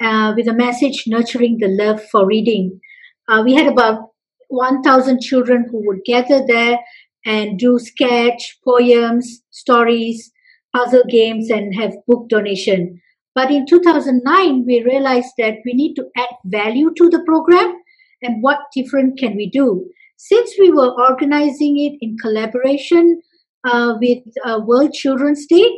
[0.01, 2.79] uh, with a message nurturing the love for reading.
[3.27, 4.13] Uh, we had about
[4.47, 6.79] 1,000 children who would gather there
[7.23, 10.31] and do sketch, poems, stories,
[10.75, 13.01] puzzle games, and have book donation.
[13.35, 17.73] But in 2009, we realized that we need to add value to the program
[18.21, 19.89] and what different can we do.
[20.17, 23.21] Since we were organizing it in collaboration
[23.63, 25.69] uh, with uh, World Children's Day,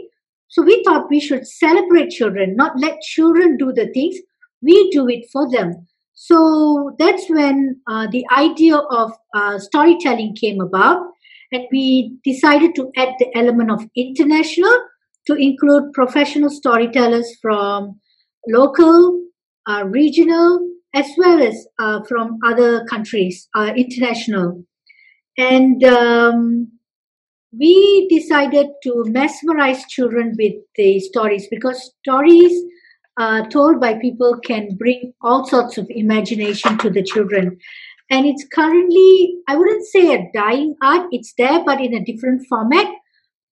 [0.51, 4.15] so we thought we should celebrate children, not let children do the things.
[4.61, 5.87] We do it for them.
[6.13, 10.99] So that's when uh, the idea of uh, storytelling came about,
[11.51, 14.71] and we decided to add the element of international
[15.27, 17.99] to include professional storytellers from
[18.47, 19.21] local,
[19.67, 24.63] uh, regional, as well as uh, from other countries, uh, international.
[25.37, 26.71] And um,
[27.57, 32.53] we decided to mesmerize children with the stories because stories
[33.17, 37.57] uh, told by people can bring all sorts of imagination to the children.
[38.11, 42.45] And it's currently, I wouldn't say a dying art, it's there, but in a different
[42.49, 42.87] format.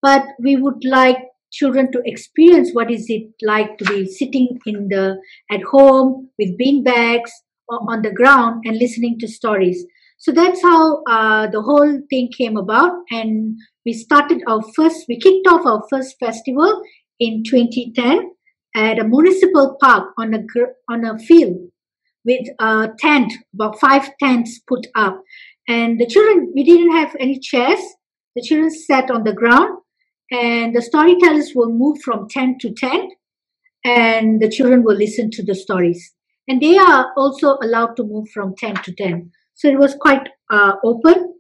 [0.02, 1.18] But we would like
[1.52, 5.18] children to experience what is it like to be sitting in the
[5.50, 7.32] at home with bean bags
[7.70, 9.86] on the ground and listening to stories.
[10.18, 12.92] So that's how uh, the whole thing came about.
[13.10, 16.82] And we started our first we kicked off our first festival
[17.20, 18.32] in 2010
[18.76, 20.44] at a municipal park on a
[20.90, 21.72] on a field
[22.30, 25.22] with a tent about five tents put up.
[25.68, 27.82] And the children we didn't have any chairs.
[28.36, 29.80] The children sat on the ground.
[30.32, 33.12] And the storytellers will move from tent to tent
[33.84, 36.14] and the children will listen to the stories.
[36.48, 39.32] And they are also allowed to move from tent to tent.
[39.56, 41.34] So it was quite uh, open.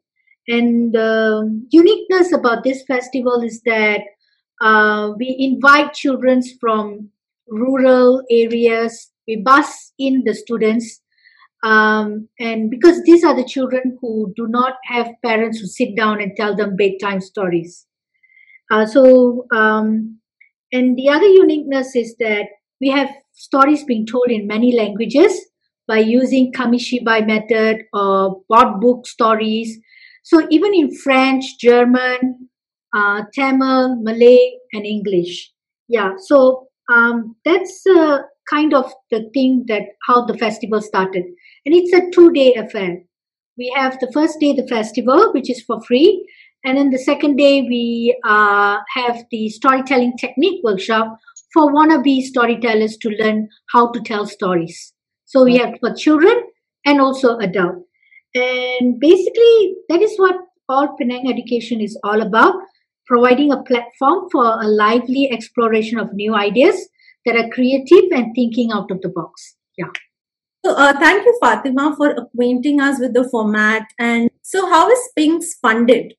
[0.47, 4.01] And the um, uniqueness about this festival is that
[4.61, 7.09] uh, we invite children from
[7.47, 11.01] rural areas we bus in the students
[11.63, 16.21] um, and because these are the children who do not have parents who sit down
[16.21, 17.85] and tell them bedtime stories
[18.71, 20.19] uh, so, um,
[20.71, 22.45] and the other uniqueness is that
[22.79, 25.33] we have stories being told in many languages,
[25.87, 29.79] by using Kamishibai method or bought book stories.
[30.23, 32.49] So even in French, German,
[32.95, 35.51] uh, Tamil, Malay, and English.
[35.87, 41.23] Yeah, so um, that's uh, kind of the thing that how the festival started.
[41.65, 43.01] And it's a two day affair.
[43.57, 46.25] We have the first day, the festival, which is for free.
[46.63, 51.17] And then the second day, we uh, have the storytelling technique workshop
[51.53, 54.93] for wannabe storytellers to learn how to tell stories.
[55.25, 56.43] So we have for children
[56.85, 57.85] and also adult.
[58.35, 60.35] And basically, that is what
[60.67, 62.55] all Penang education is all about
[63.07, 66.87] providing a platform for a lively exploration of new ideas
[67.29, 69.55] that are creative and thinking out of the box.
[69.77, 69.91] Yeah.
[70.65, 73.83] So, uh, thank you, Fatima, for acquainting us with the format.
[73.97, 76.13] And so, how is PINKS funded?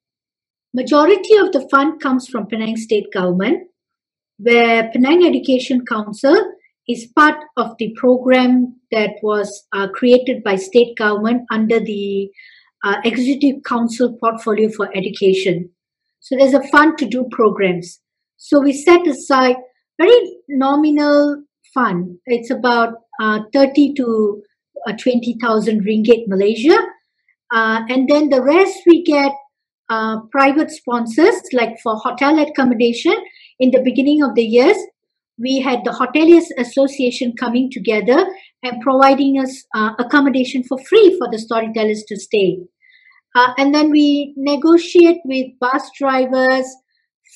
[0.73, 3.69] Majority of the fund comes from Penang State Government,
[4.39, 6.53] where Penang Education Council
[6.89, 12.31] is part of the program that was uh, created by state government under the
[12.85, 15.71] uh, Executive Council Portfolio for Education.
[16.21, 18.01] So there's a fund to do programs.
[18.37, 19.57] So we set aside
[20.01, 21.43] very nominal
[21.75, 22.19] fund.
[22.27, 24.43] It's about uh, 30 to
[24.87, 26.79] uh, 20,000 ringgit Malaysia.
[27.53, 29.33] Uh, and then the rest we get
[29.91, 33.15] uh, private sponsors, like for hotel accommodation.
[33.59, 34.77] In the beginning of the years,
[35.39, 38.27] we had the Hoteliers Association coming together
[38.63, 42.59] and providing us uh, accommodation for free for the storytellers to stay.
[43.35, 46.67] Uh, and then we negotiate with bus drivers,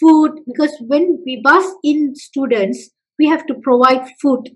[0.01, 4.51] food, because when we bus in students, we have to provide food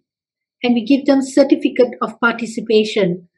[0.62, 3.29] and we give them certificate of participation.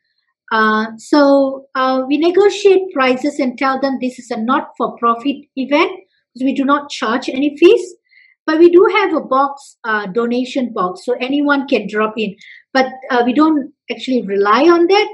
[0.53, 5.93] Uh, so uh, we negotiate prices and tell them this is a not-for-profit event
[6.35, 7.95] because we do not charge any fees,
[8.47, 12.35] but we do have a box uh, donation box so anyone can drop in.
[12.73, 15.09] But uh, we don't actually rely on that.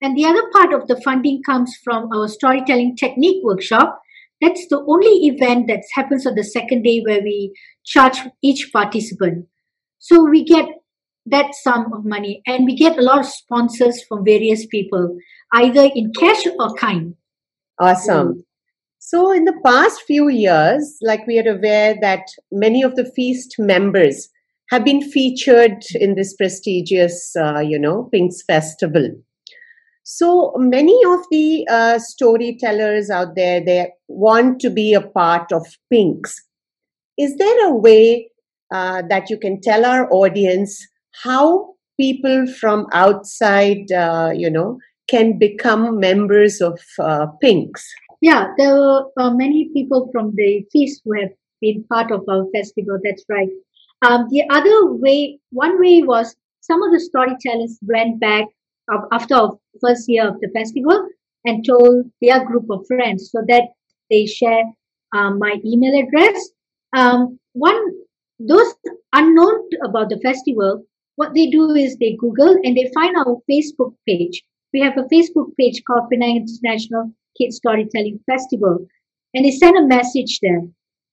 [0.00, 4.00] And the other part of the funding comes from our storytelling technique workshop.
[4.42, 7.54] That's the only event that happens on the second day where we
[7.86, 9.46] charge each participant.
[9.98, 10.66] So we get
[11.26, 12.42] that sum of money.
[12.46, 15.16] And we get a lot of sponsors from various people,
[15.52, 17.14] either in cash or kind.
[17.80, 18.44] Awesome.
[18.98, 23.56] So, in the past few years, like we are aware that many of the feast
[23.58, 24.28] members
[24.70, 29.10] have been featured in this prestigious, uh, you know, Pinks Festival.
[30.04, 35.66] So many of the uh, storytellers out there, they want to be a part of
[35.90, 36.34] Pinks.
[37.18, 38.30] Is there a way
[38.72, 40.86] uh, that you can tell our audience
[41.22, 47.84] how people from outside, uh, you know, can become members of uh, Pinks.
[48.20, 48.74] Yeah, there
[49.18, 52.98] are many people from the feast who have been part of our festival.
[53.02, 53.48] That's right.
[54.02, 58.46] Um, the other way, one way was some of the storytellers went back
[59.12, 61.08] after our first year of the festival
[61.44, 63.64] and told their group of friends so that
[64.10, 64.64] they share
[65.14, 66.50] um, my email address.
[66.94, 67.80] Um, one,
[68.38, 68.74] those
[69.12, 70.84] unknown about the festival
[71.16, 74.42] what they do is they Google and they find our Facebook page.
[74.72, 78.86] We have a Facebook page called Penang International Kids Storytelling Festival.
[79.34, 80.62] And they send a message there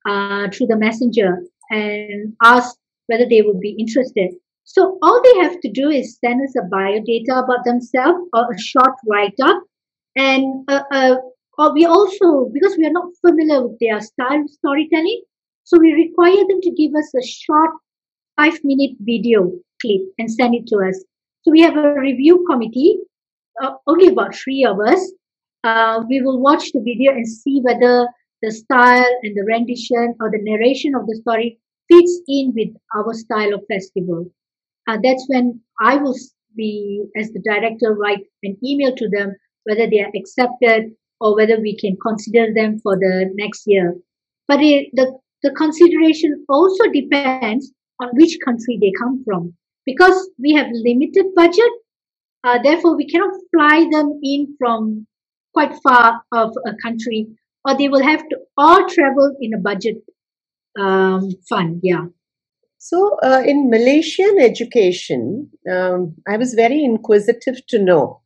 [0.08, 2.76] uh, through the messenger and ask
[3.08, 4.32] whether they would be interested.
[4.72, 8.54] So all they have to do is send us a bio data about themselves or
[8.54, 9.64] a short write-up.
[10.16, 11.16] And uh, uh,
[11.58, 15.24] or we also, because we are not familiar with their style of storytelling,
[15.64, 17.72] so we require them to give us a short
[18.38, 19.52] five minute video
[19.82, 21.04] clip and send it to us.
[21.42, 23.00] So we have a review committee,
[23.64, 25.02] uh, only about three of us.
[25.64, 28.08] Uh, we will watch the video and see whether
[28.44, 31.60] the style and the rendition or the narration of the story
[31.92, 34.32] fits in with our style of festival.
[34.90, 36.16] Uh, that's when I will
[36.56, 41.60] be, as the director, write an email to them whether they are accepted or whether
[41.60, 43.96] we can consider them for the next year.
[44.48, 49.54] But it, the, the consideration also depends on which country they come from
[49.86, 51.72] because we have limited budget,
[52.44, 55.06] uh, therefore we cannot fly them in from
[55.54, 57.28] quite far of a country,
[57.64, 59.98] or they will have to all travel in a budget
[60.80, 61.80] um, fund.
[61.84, 62.06] Yeah.
[62.82, 68.22] So, uh, in Malaysian education, um, I was very inquisitive to know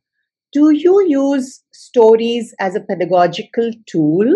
[0.52, 4.32] do you use stories as a pedagogical tool?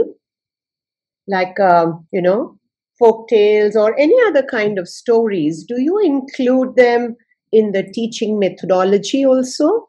[1.29, 2.59] Like, um, you know,
[2.99, 7.15] folk tales or any other kind of stories, do you include them
[7.53, 9.87] in the teaching methodology also?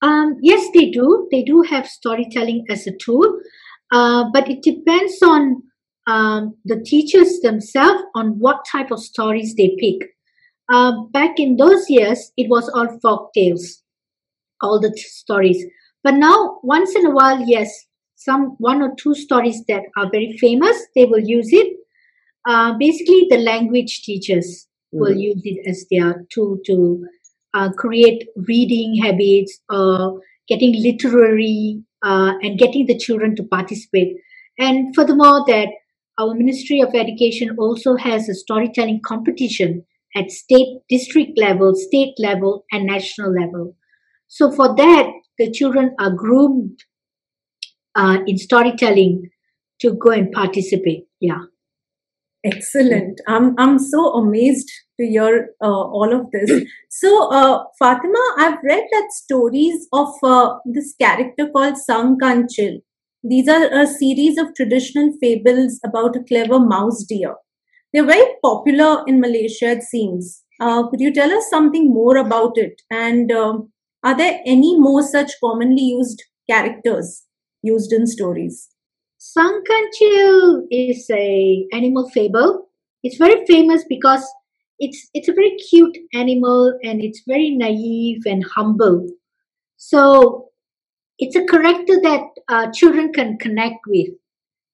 [0.00, 1.28] Um, yes, they do.
[1.30, 3.38] They do have storytelling as a tool,
[3.92, 5.62] uh, but it depends on
[6.08, 10.10] um, the teachers themselves on what type of stories they pick.
[10.72, 13.82] uh, back in those years, it was all folk tales,
[14.62, 15.64] all the t- stories.
[16.04, 17.70] But now, once in a while, yes,
[18.16, 21.72] some one or two stories that are very famous, they will use it.
[22.48, 25.20] Uh, basically, the language teachers will Mm.
[25.30, 27.06] use it as their tool to
[27.54, 30.10] uh, create reading habits, uh,
[30.48, 34.16] getting literary, uh, and getting the children to participate.
[34.58, 35.68] And furthermore, that
[36.18, 39.84] our Ministry of Education also has a storytelling competition
[40.16, 43.76] at state, district level, state level, and national level.
[44.26, 46.78] So for that, the children are groomed
[47.94, 49.30] uh, in storytelling
[49.80, 51.06] to go and participate.
[51.20, 51.42] Yeah.
[52.44, 53.20] Excellent.
[53.26, 56.64] I'm I'm so amazed to hear uh, all of this.
[56.90, 62.78] So, uh, Fatima, I've read that stories of uh, this character called Sang Kancil.
[63.24, 67.34] These are a series of traditional fables about a clever mouse deer.
[67.92, 70.44] They're very popular in Malaysia, it seems.
[70.60, 72.80] Uh, could you tell us something more about it?
[72.90, 73.72] And um,
[74.04, 77.24] are there any more such commonly used characters
[77.62, 78.68] used in stories?
[79.18, 82.68] Sang Kancil is a animal fable.
[83.02, 84.24] It's very famous because
[84.78, 89.08] it's it's a very cute animal and it's very naive and humble.
[89.76, 90.47] So
[91.18, 94.08] it's a character that uh, children can connect with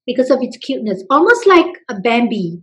[0.06, 2.62] because of its cuteness, almost like a Bambi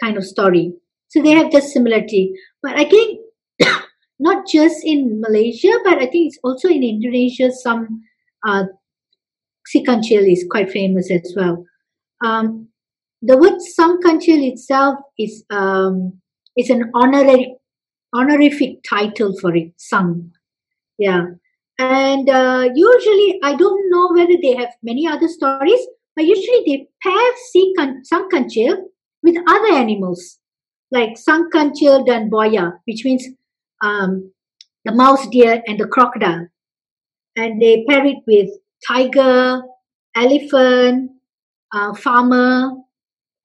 [0.00, 0.74] kind of story.
[1.08, 2.32] So they have this similarity.
[2.62, 3.20] But I think
[4.18, 7.50] not just in Malaysia, but I think it's also in Indonesia.
[7.50, 8.02] Some
[8.46, 8.64] uh,
[9.74, 11.64] is quite famous as well.
[12.24, 12.68] Um,
[13.22, 16.20] the word Sang Kancil itself is um,
[16.56, 17.56] is an honorary
[18.14, 20.32] honorific title for it, Sang.
[20.98, 21.26] Yeah.
[21.78, 25.80] And uh, usually, I don't know whether they have many other stories,
[26.16, 28.88] but usually they pair Sikan- Sang Kancil
[29.22, 30.38] with other animals,
[30.90, 33.24] like Sang Kancil dan Buaya, which means
[33.82, 34.32] um,
[34.84, 36.48] the mouse deer and the crocodile.
[37.36, 38.50] And they pair it with
[38.86, 39.62] tiger,
[40.16, 41.12] elephant,
[41.72, 42.72] uh, farmer,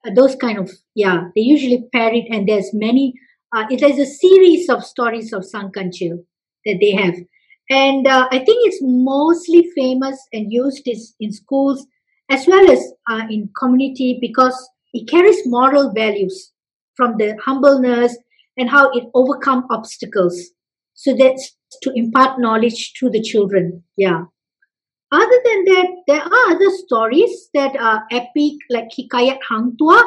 [0.05, 1.29] uh, those kind of yeah.
[1.35, 3.13] They usually pair it, and there's many.
[3.55, 6.25] Uh, there's a series of stories of Sang Kancil
[6.65, 7.15] that they have,
[7.69, 11.85] and uh, I think it's mostly famous and used is in schools
[12.29, 16.51] as well as uh, in community because it carries moral values
[16.95, 18.17] from the humbleness
[18.57, 20.51] and how it overcome obstacles.
[20.93, 23.83] So that's to impart knowledge to the children.
[23.97, 24.25] Yeah.
[25.11, 30.03] Other than that, there are other stories that are epic, like Hikayat Hang Tuah.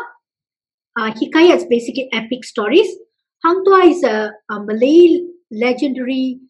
[0.98, 2.88] Uh, Hikayat is basically epic stories.
[3.44, 6.40] Hang Tuah is a, a Malay legendary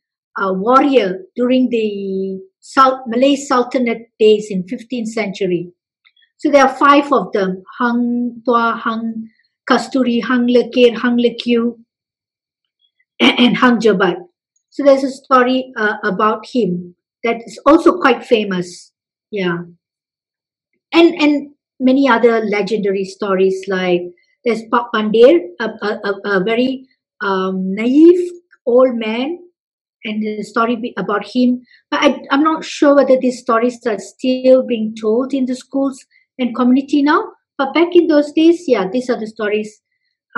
[0.40, 2.40] uh, warrior during the
[3.06, 5.72] Malay Sultanate days in 15th century.
[6.38, 9.28] So there are five of them: Hang Tuah, Hang
[9.68, 11.76] Kasturi, Hang Lekir, Hang Lekiu,
[13.20, 14.16] and, and Hang Jebat.
[14.70, 18.92] So there's a story uh, about him that is also quite famous.
[19.30, 19.58] Yeah,
[20.92, 24.02] and and many other legendary stories like
[24.44, 26.86] there's Pak Pandir, a, a, a, a very
[27.20, 28.30] um, naive
[28.64, 29.38] old man,
[30.06, 31.62] and the story about him.
[31.90, 36.04] But I, I'm not sure whether these stories are still being told in the schools
[36.38, 37.32] and community now.
[37.58, 39.80] But back in those days, yeah, these are the stories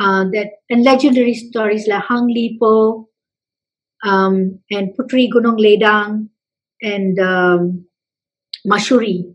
[0.00, 3.08] uh, that and legendary stories like Hang Li Po
[4.04, 6.28] um, and Putri Gunung Ledang
[6.80, 7.84] and um,
[8.66, 9.34] Mahsuri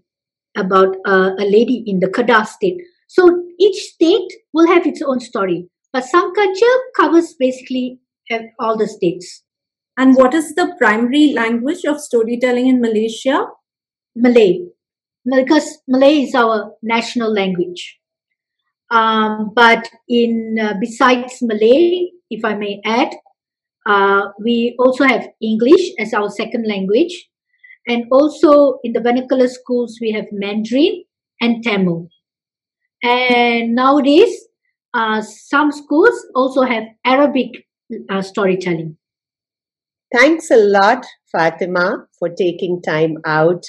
[0.56, 2.82] about uh, a lady in the Kedah state.
[3.08, 8.00] So each state will have its own story, but Sang Kancil covers basically
[8.32, 9.44] uh, all the states.
[9.98, 13.46] And what is the primary language of storytelling in Malaysia?
[14.16, 14.66] Malay,
[15.26, 18.00] because Malay is our national language.
[18.92, 23.10] Um, but in uh, besides Malay, if I may add,
[23.86, 27.30] uh, we also have English as our second language,
[27.88, 31.04] and also in the vernacular schools we have Mandarin
[31.42, 32.08] and Tamil.
[33.04, 34.34] And nowadays,
[34.94, 37.50] uh, some schools also have Arabic
[38.10, 38.98] uh, storytelling.
[40.14, 43.66] Thanks a lot, Fatima, for taking time out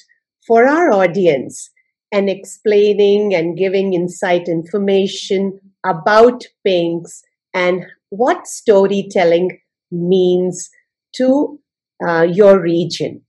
[0.47, 1.71] for our audience
[2.13, 7.23] and explaining and giving insight information about Pinks
[7.55, 9.59] and what storytelling
[9.91, 10.71] means
[11.17, 11.59] to
[12.07, 13.23] uh, your region.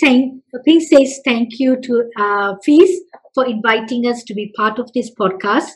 [0.00, 3.02] Thank, Pink says thank you to uh, Feast
[3.34, 5.70] for inviting us to be part of this podcast.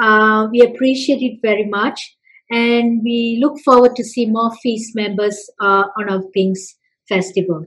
[0.00, 2.16] Uh, we appreciate it very much,
[2.52, 6.76] and we look forward to see more Feast members uh, on our Pinks
[7.08, 7.64] Festival.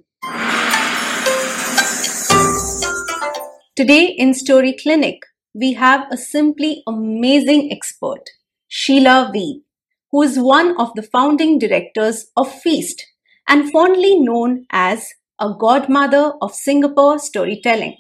[3.76, 5.24] Today in Story Clinic,
[5.56, 8.30] we have a simply amazing expert,
[8.68, 9.64] Sheila Wee,
[10.12, 13.04] who is one of the founding directors of Feast
[13.48, 15.10] and fondly known as
[15.40, 17.98] a godmother of Singapore storytelling.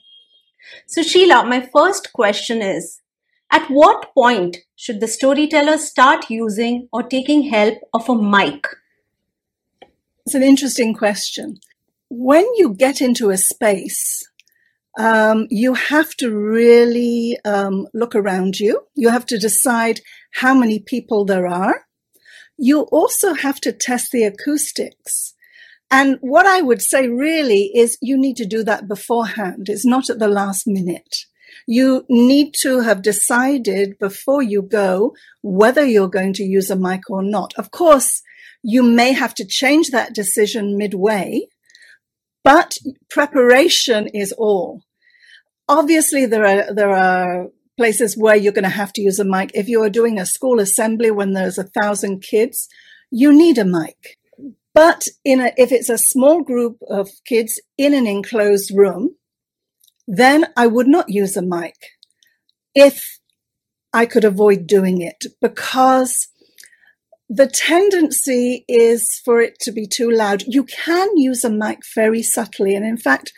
[0.88, 3.01] So, Sheila, my first question is
[3.51, 8.65] At what point should the storyteller start using or taking help of a mic?
[10.25, 11.59] It's an interesting question.
[12.09, 14.27] When you get into a space,
[14.97, 18.87] um, you have to really um, look around you.
[18.95, 20.01] You have to decide
[20.33, 21.85] how many people there are.
[22.57, 25.33] You also have to test the acoustics.
[25.91, 29.67] And what I would say really is you need to do that beforehand.
[29.69, 31.25] It's not at the last minute.
[31.68, 37.09] You need to have decided before you go whether you're going to use a mic
[37.09, 37.53] or not.
[37.57, 38.22] Of course,
[38.61, 41.47] you may have to change that decision midway,
[42.43, 42.78] but
[43.09, 44.82] preparation is all.
[45.68, 47.47] Obviously, there are, there are
[47.78, 49.51] places where you're going to have to use a mic.
[49.53, 52.68] If you are doing a school assembly when there's a thousand kids,
[53.11, 54.18] you need a mic.
[54.74, 59.16] But in a, if it's a small group of kids in an enclosed room,
[60.08, 61.76] then I would not use a mic
[62.74, 63.20] if
[63.93, 66.28] I could avoid doing it because
[67.30, 70.43] the tendency is for it to be too loud.
[70.45, 72.76] You can use a mic very subtly.
[72.76, 73.34] And in fact,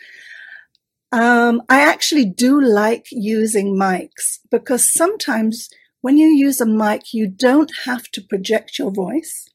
[1.10, 5.68] um, I actually do like using mics because sometimes
[6.02, 9.48] when you use a mic, you don't have to project your voice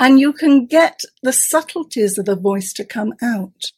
[0.00, 3.72] and you can get the subtleties of the voice to come out.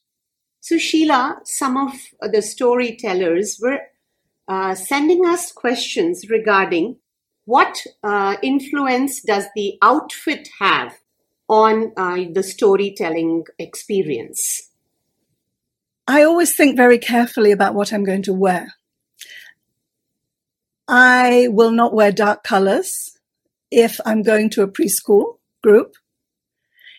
[0.69, 1.93] So, Sheila, some of
[2.33, 3.83] the storytellers were
[4.49, 6.97] uh, sending us questions regarding
[7.45, 10.99] what uh, influence does the outfit have
[11.49, 14.73] on uh, the storytelling experience?
[16.09, 18.75] I always think very carefully about what I'm going to wear.
[20.89, 23.17] I will not wear dark colors
[23.71, 25.95] if I'm going to a preschool group.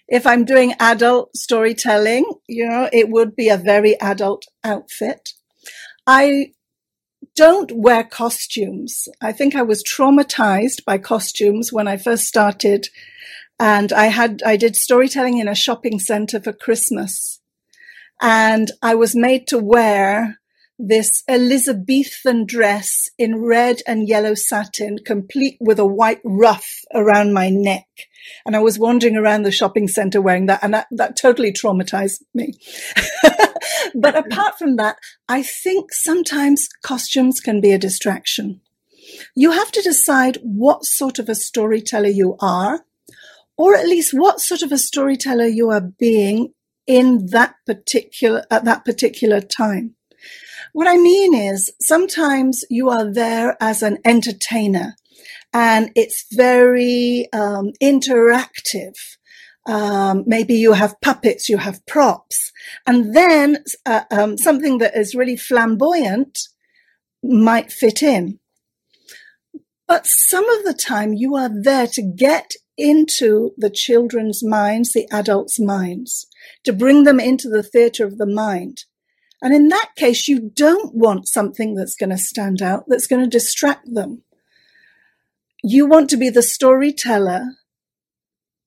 [0.07, 5.33] If I'm doing adult storytelling, you know, it would be a very adult outfit.
[6.05, 6.53] I
[7.35, 9.07] don't wear costumes.
[9.21, 12.87] I think I was traumatized by costumes when I first started.
[13.59, 17.41] And I had, I did storytelling in a shopping center for Christmas.
[18.21, 20.39] And I was made to wear
[20.79, 27.49] this Elizabethan dress in red and yellow satin, complete with a white ruff around my
[27.49, 27.87] neck.
[28.45, 32.21] And I was wandering around the shopping center wearing that, and that, that totally traumatized
[32.33, 32.53] me.
[33.95, 34.97] but apart from that,
[35.27, 38.61] I think sometimes costumes can be a distraction.
[39.35, 42.81] You have to decide what sort of a storyteller you are,
[43.57, 46.53] or at least what sort of a storyteller you are being
[46.85, 49.95] in that particular, at that particular time.
[50.73, 54.95] What I mean is sometimes you are there as an entertainer
[55.53, 58.95] and it's very um, interactive.
[59.65, 62.51] Um, maybe you have puppets, you have props,
[62.85, 66.37] and then uh, um, something that is really flamboyant
[67.23, 68.39] might fit in.
[69.87, 75.07] But some of the time you are there to get into the children's minds, the
[75.11, 76.27] adults' minds,
[76.63, 78.83] to bring them into the theatre of the mind.
[79.41, 83.21] And in that case, you don't want something that's going to stand out, that's going
[83.21, 84.23] to distract them.
[85.63, 87.45] You want to be the storyteller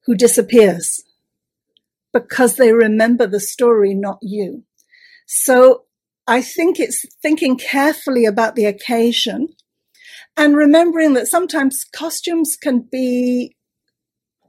[0.06, 1.02] who disappears
[2.12, 4.64] because they remember the story, not you.
[5.26, 5.84] So
[6.26, 9.48] I think it's thinking carefully about the occasion
[10.36, 13.56] and remembering that sometimes costumes can be,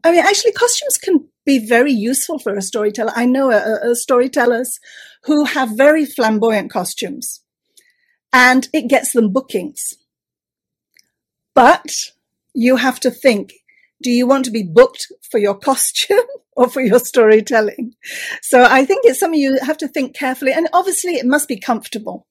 [0.04, 3.12] I mean, actually costumes can be very useful for a storyteller.
[3.16, 4.80] I know a, a storytellers
[5.26, 7.42] who have very flamboyant costumes
[8.34, 9.94] and it gets them bookings.
[11.54, 11.92] But
[12.54, 13.54] you have to think,
[14.02, 17.94] do you want to be booked for your costume or for your storytelling?
[18.42, 20.54] So I think it's something you have to think carefully.
[20.54, 22.26] And obviously it must be comfortable.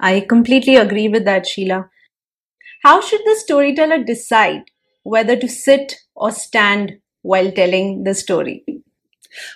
[0.00, 1.90] I completely agree with that, Sheila.
[2.82, 4.64] How should the storyteller decide
[5.02, 8.64] whether to sit or stand while telling the story?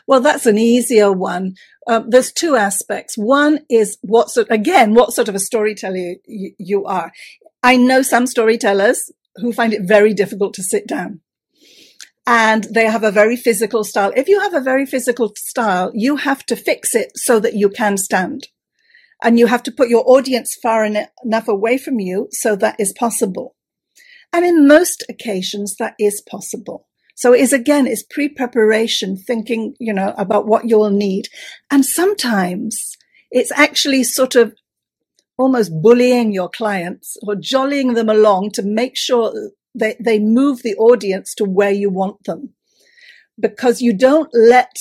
[0.06, 1.54] Well, that's an easier one.
[1.88, 3.16] Um, there's two aspects.
[3.16, 7.12] One is what sort, again, what sort of a storyteller you, you are.
[7.62, 11.20] I know some storytellers who find it very difficult to sit down.
[12.26, 14.12] And they have a very physical style.
[14.14, 17.70] If you have a very physical style, you have to fix it so that you
[17.70, 18.48] can stand.
[19.22, 22.92] And you have to put your audience far enough away from you so that is
[22.92, 23.56] possible.
[24.30, 26.87] And in most occasions, that is possible.
[27.20, 31.24] So it's again, it's pre-preparation, thinking, you know, about what you'll need.
[31.70, 32.96] And sometimes
[33.30, 34.54] it's actually sort of
[35.36, 39.32] almost bullying your clients or jollying them along to make sure
[39.78, 42.40] They, they move the audience to where you want them
[43.46, 44.74] because you don't let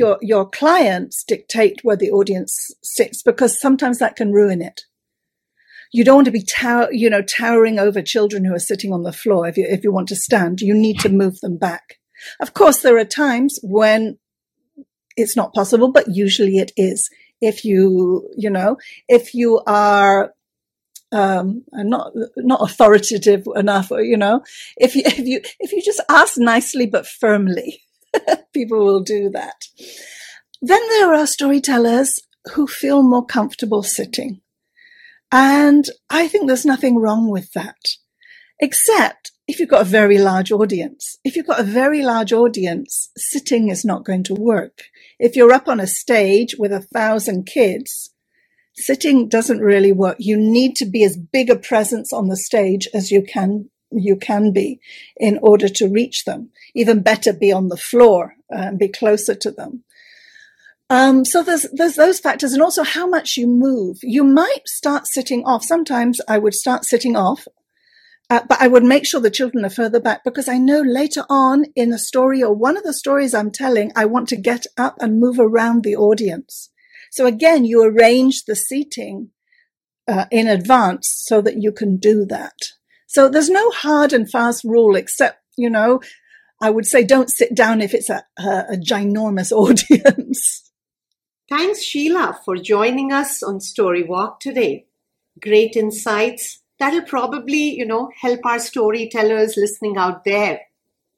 [0.00, 2.52] your, your clients dictate where the audience
[2.82, 4.78] sits because sometimes that can ruin it.
[5.92, 9.02] You don't want to be tower, you know, towering over children who are sitting on
[9.02, 9.46] the floor.
[9.46, 11.98] If you, if you want to stand, you need to move them back.
[12.40, 14.18] Of course, there are times when
[15.16, 17.10] it's not possible, but usually it is.
[17.40, 18.78] If you, you know,
[19.08, 20.32] if you are
[21.12, 24.42] um, not not authoritative enough, you know,
[24.76, 27.82] if you if you if you just ask nicely but firmly,
[28.54, 29.64] people will do that.
[30.60, 32.20] Then there are storytellers
[32.54, 34.40] who feel more comfortable sitting,
[35.32, 37.96] and I think there's nothing wrong with that,
[38.60, 41.18] except if you've got a very large audience.
[41.24, 44.84] If you've got a very large audience, sitting is not going to work.
[45.18, 48.10] If you're up on a stage with a thousand kids,
[48.74, 50.16] sitting doesn't really work.
[50.18, 54.16] You need to be as big a presence on the stage as you can you
[54.16, 54.80] can be
[55.18, 56.50] in order to reach them.
[56.74, 59.84] Even better, be on the floor uh, and be closer to them.
[60.92, 63.98] Um, so there's there's those factors, and also how much you move.
[64.02, 65.64] You might start sitting off.
[65.64, 67.46] Sometimes I would start sitting off
[68.32, 71.24] uh, but I would make sure the children are further back because I know later
[71.28, 74.64] on in a story or one of the stories I'm telling, I want to get
[74.78, 76.70] up and move around the audience.
[77.10, 79.32] So again, you arrange the seating
[80.08, 82.54] uh, in advance so that you can do that.
[83.06, 86.00] So there's no hard and fast rule except, you know,
[86.58, 90.71] I would say don't sit down if it's a, a, a ginormous audience.
[91.54, 94.86] Thanks, Sheila, for joining us on Story Walk today.
[95.38, 100.62] Great insights that'll probably, you know, help our storytellers listening out there.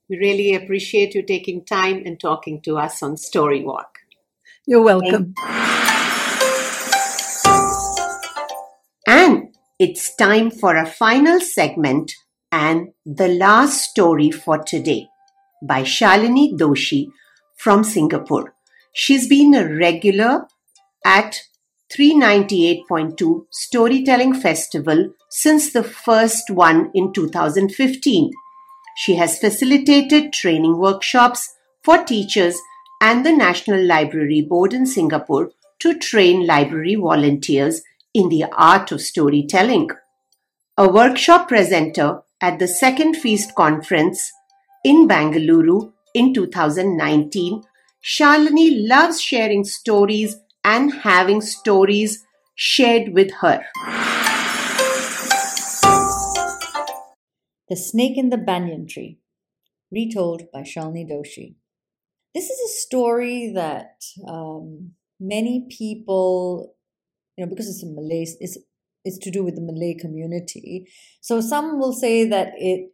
[0.09, 3.99] We really appreciate you taking time and talking to us on Story Walk.
[4.66, 5.35] You're welcome.
[9.07, 12.12] And it's time for a final segment
[12.51, 15.07] and the last story for today
[15.62, 17.07] by Shalini Doshi
[17.55, 18.53] from Singapore.
[18.97, 20.47] She's been a regular
[21.05, 21.40] at
[21.92, 28.30] 398.2 Storytelling Festival since the first one in 2015.
[28.97, 32.57] She has facilitated training workshops for teachers
[33.03, 37.82] and the National Library Board in Singapore to train library volunteers
[38.14, 39.90] in the art of storytelling.
[40.78, 44.30] A workshop presenter at the Second Feast Conference
[44.84, 47.64] in Bangalore in 2019,
[48.05, 52.22] Shalini loves sharing stories and having stories
[52.55, 53.64] shared with her.
[57.70, 59.20] The Snake in the Banyan Tree,
[59.90, 61.55] retold by Shalini Doshi.
[62.34, 66.74] This is a story that um, many people,
[67.38, 68.59] you know, because it's a Malay, it's,
[69.02, 70.90] it's to do with the Malay community.
[71.22, 72.93] So some will say that its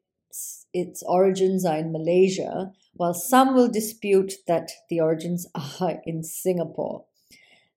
[0.72, 5.46] its origins are in Malaysia, while some will dispute that the origins
[5.80, 7.04] are in Singapore.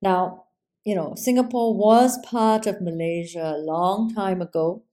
[0.01, 0.45] Now,
[0.85, 4.83] you know, Singapore was part of Malaysia a long time ago.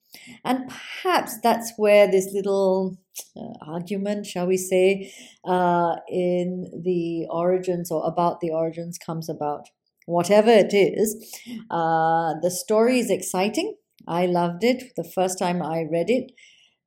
[0.45, 2.99] And perhaps that's where this little
[3.37, 5.13] uh, argument, shall we say,
[5.45, 9.69] uh, in the origins or about the origins comes about.
[10.07, 11.15] Whatever it is,
[11.71, 13.77] uh, the story is exciting.
[14.09, 16.33] I loved it the first time I read it.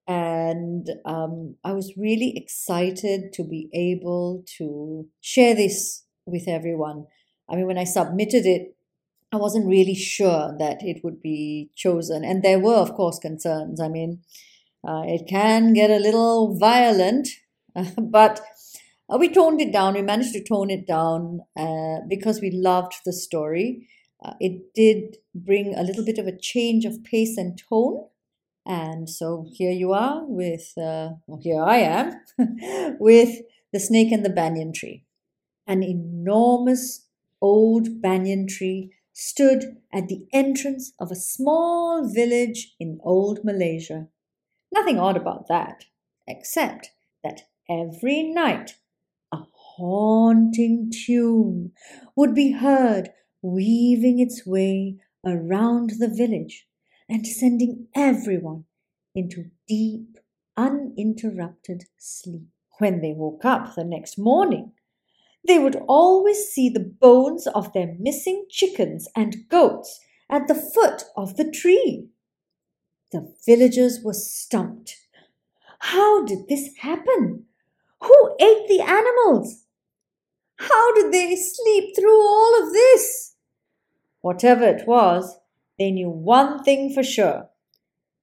[0.07, 7.05] And um, I was really excited to be able to share this with everyone.
[7.49, 8.75] I mean, when I submitted it,
[9.31, 12.23] I wasn't really sure that it would be chosen.
[12.23, 13.81] And there were, of course, concerns.
[13.81, 14.21] I mean,
[14.87, 17.29] uh, it can get a little violent,
[17.97, 18.41] but
[19.09, 19.95] uh, we toned it down.
[19.95, 23.87] We managed to tone it down uh, because we loved the story.
[24.23, 28.05] Uh, it did bring a little bit of a change of pace and tone.
[28.65, 32.21] And so here you are with, uh, well, here I am
[32.99, 33.39] with
[33.73, 35.03] The Snake and the Banyan Tree.
[35.67, 37.07] An enormous
[37.41, 44.07] old banyan tree stood at the entrance of a small village in old Malaysia.
[44.73, 45.85] Nothing odd about that,
[46.27, 46.91] except
[47.23, 48.77] that every night
[49.31, 51.73] a haunting tune
[52.15, 53.09] would be heard
[53.41, 56.65] weaving its way around the village
[57.09, 58.65] and sending everyone
[59.15, 60.17] into deep,
[60.57, 62.47] uninterrupted sleep.
[62.79, 64.71] When they woke up the next morning,
[65.47, 69.99] they would always see the bones of their missing chickens and goats
[70.29, 72.07] at the foot of the tree.
[73.11, 74.97] The villagers were stumped.
[75.79, 77.45] How did this happen?
[78.01, 79.65] Who ate the animals?
[80.57, 83.35] How did they sleep through all of this?
[84.21, 85.37] Whatever it was,
[85.77, 87.49] they knew one thing for sure.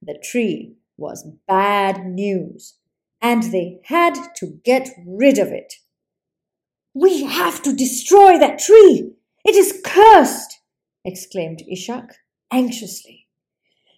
[0.01, 2.75] The tree was bad news,
[3.21, 5.75] and they had to get rid of it.
[6.93, 9.13] We have to destroy that tree!
[9.45, 10.59] It is cursed!
[11.03, 12.13] exclaimed Ishak
[12.51, 13.27] anxiously.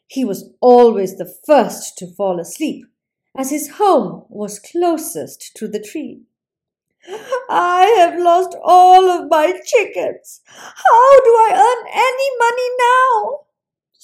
[0.07, 2.85] He was always the first to fall asleep,
[3.35, 6.21] as his home was closest to the tree.
[7.49, 10.41] I have lost all of my chickens.
[10.45, 13.39] How do I earn any money now?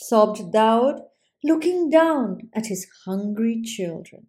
[0.10, 1.02] sobbed Daud,
[1.44, 4.28] looking down at his hungry children.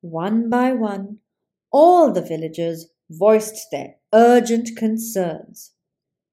[0.00, 1.18] One by one,
[1.72, 5.72] all the villagers voiced their urgent concerns.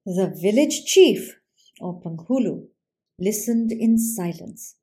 [0.06, 1.40] The village chief,
[1.82, 2.68] or Penghulu,
[3.18, 4.76] listened in silence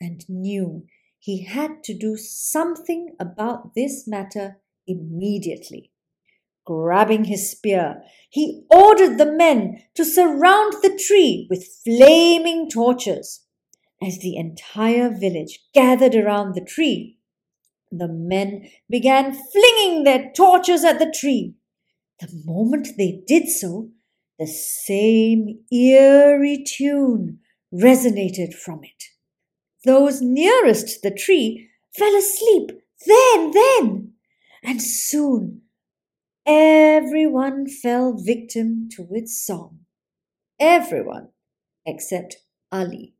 [0.00, 0.86] and knew
[1.18, 5.92] he had to do something about this matter immediately.
[6.64, 13.42] Grabbing his spear, he ordered the men to surround the tree with flaming torches.
[14.02, 17.18] As the entire village gathered around the tree,
[17.92, 21.54] the men began flinging their torches at the tree.
[22.20, 23.90] The moment they did so,
[24.38, 27.40] the same eerie tune
[27.72, 29.04] resonated from it.
[29.84, 32.72] Those nearest the tree fell asleep
[33.06, 34.12] then, then,
[34.62, 35.60] and soon
[36.46, 39.80] everyone fell victim to its song.
[40.60, 41.28] Everyone
[41.86, 42.36] except
[42.72, 43.14] Ali.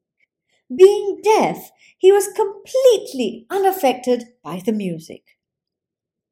[0.74, 5.22] Being deaf, he was completely unaffected by the music.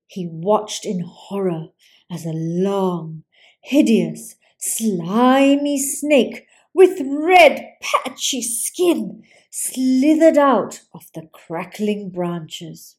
[0.07, 1.69] He watched in horror
[2.11, 3.25] as a long,
[3.63, 12.97] hideous, slimy snake with red, patchy skin slithered out of the crackling branches.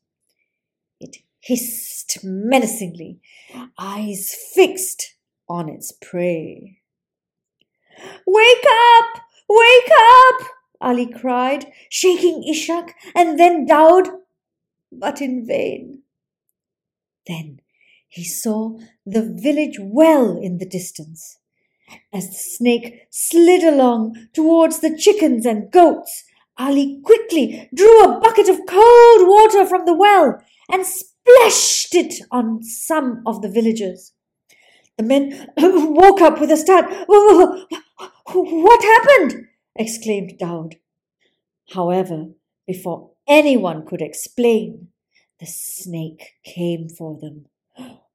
[1.44, 3.20] Hissed menacingly,
[3.78, 5.16] eyes fixed
[5.50, 6.80] on its prey.
[8.26, 9.22] Wake up!
[9.50, 10.48] Wake up!
[10.80, 14.08] Ali cried, shaking Ishak and then Daud,
[14.90, 16.04] but in vain.
[17.28, 17.60] Then
[18.08, 21.40] he saw the village well in the distance.
[22.14, 26.24] As the snake slid along towards the chickens and goats,
[26.58, 30.42] Ali quickly drew a bucket of cold water from the well
[30.72, 30.86] and
[31.24, 34.14] splashed it on some of the villagers.
[34.98, 36.86] The men woke up with a start.
[37.08, 39.48] What happened?
[39.76, 40.76] exclaimed Daud.
[41.74, 42.28] However,
[42.68, 44.90] before anyone could explain,
[45.40, 47.48] the snake came for them.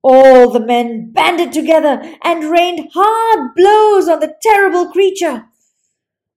[0.02, 5.46] All the men banded together and rained hard blows on the terrible creature.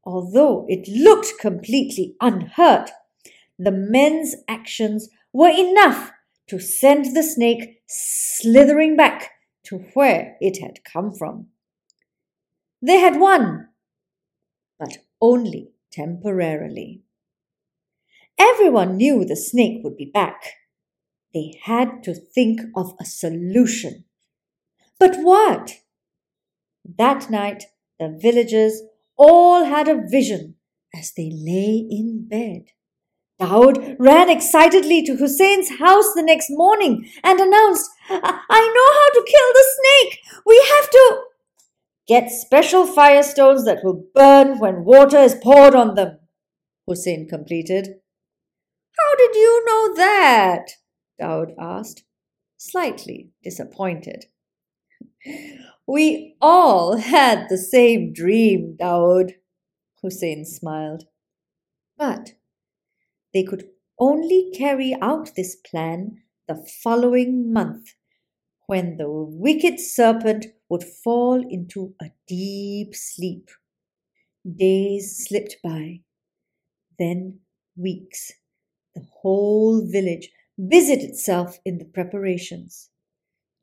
[0.04, 2.90] Although it looked completely unhurt,
[3.60, 6.12] the men's actions were enough
[6.52, 9.32] to send the snake slithering back
[9.64, 11.48] to where it had come from.
[12.82, 13.70] They had won,
[14.78, 17.04] but only temporarily.
[18.38, 20.44] Everyone knew the snake would be back.
[21.34, 24.04] They had to think of a solution.
[25.00, 25.78] But what?
[26.98, 27.64] That night,
[27.98, 28.82] the villagers
[29.16, 30.56] all had a vision
[30.94, 32.74] as they lay in bed.
[33.42, 39.26] Daud ran excitedly to Hussein's house the next morning and announced, I know how to
[39.28, 40.20] kill the snake.
[40.46, 41.22] We have to
[42.08, 46.20] get special firestones that will burn when water is poured on them,
[46.88, 47.88] Hussein completed.
[49.00, 50.68] How did you know that?
[51.20, 52.04] Daud asked,
[52.58, 54.26] slightly disappointed.
[55.88, 59.34] We all had the same dream, Daud,
[60.04, 61.06] Hussein smiled.
[61.98, 62.34] But
[63.34, 63.70] they could
[64.00, 67.94] only carry out this plan the following month,
[68.68, 73.50] when the wicked serpent would fall into a deep sleep.
[74.44, 76.02] Days slipped by,
[76.98, 77.40] then
[77.76, 78.32] weeks.
[78.96, 80.30] The whole village
[80.68, 82.90] busied itself in the preparations.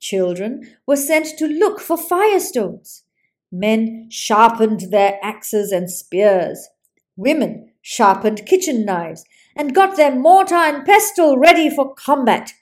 [0.01, 3.03] Children were sent to look for firestones.
[3.51, 6.69] Men sharpened their axes and spears.
[7.17, 9.25] Women sharpened kitchen knives
[9.59, 12.53] and got their mortar and pestle ready for combat.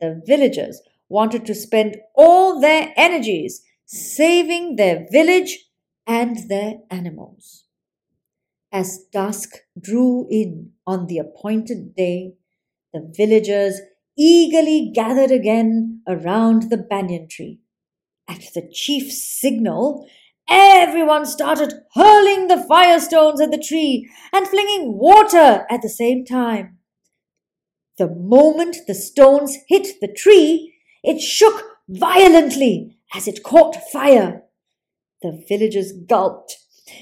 [0.00, 5.58] The villagers wanted to spend all their energies saving their village
[6.06, 7.64] and their animals.
[8.70, 9.50] As dusk
[9.80, 12.34] drew in on the appointed day,
[12.92, 13.80] the villagers
[14.16, 17.60] eagerly gathered again around the banyan tree.
[18.28, 20.06] At the chief's signal,
[20.48, 26.78] everyone started hurling the firestones at the tree and flinging water at the same time.
[27.98, 34.42] The moment the stones hit the tree, it shook violently as it caught fire.
[35.20, 36.56] The villagers gulped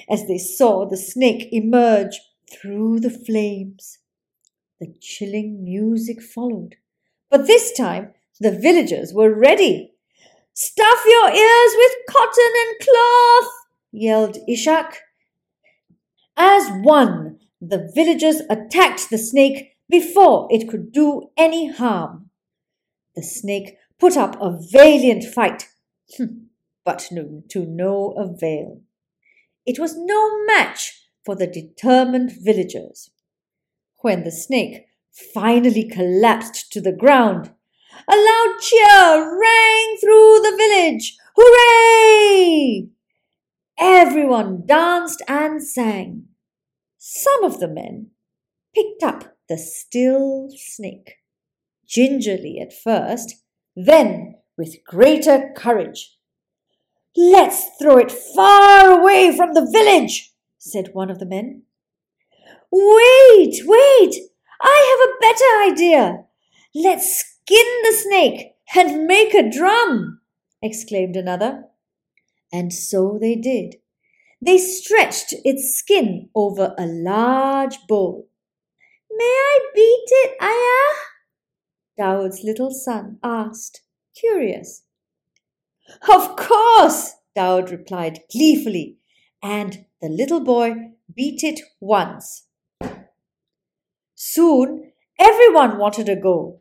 [0.08, 2.20] as they saw the snake emerge
[2.50, 3.98] through the flames.
[4.80, 6.76] The chilling music followed.
[7.30, 9.89] But this time, the villagers were ready.
[10.54, 13.52] Stuff your ears with cotton and cloth,
[13.92, 14.96] yelled Ishak.
[16.36, 22.30] As one, the villagers attacked the snake before it could do any harm.
[23.14, 25.68] The snake put up a valiant fight,
[26.16, 26.44] hmm,
[26.84, 28.80] but to no avail.
[29.66, 33.10] It was no match for the determined villagers.
[33.98, 37.52] When the snake finally collapsed to the ground,
[38.08, 41.16] a loud cheer rang through the village.
[41.36, 42.88] Hooray!
[43.78, 46.26] Everyone danced and sang.
[46.98, 48.10] Some of the men
[48.74, 51.16] picked up the still snake,
[51.86, 53.36] gingerly at first,
[53.74, 56.16] then with greater courage.
[57.16, 61.62] Let's throw it far away from the village, said one of the men.
[62.70, 64.14] Wait, wait,
[64.62, 66.24] I have a better idea.
[66.74, 70.20] Let's skin the snake and make a drum,
[70.62, 71.64] exclaimed another.
[72.52, 73.76] And so they did.
[74.40, 78.28] They stretched its skin over a large bowl.
[79.10, 80.94] May I beat it, Ayah?
[81.98, 83.82] Dawood's little son asked,
[84.16, 84.84] curious.
[86.08, 88.98] Of course, Dawood replied gleefully,
[89.42, 92.46] and the little boy beat it once.
[94.14, 96.60] Soon everyone wanted a go.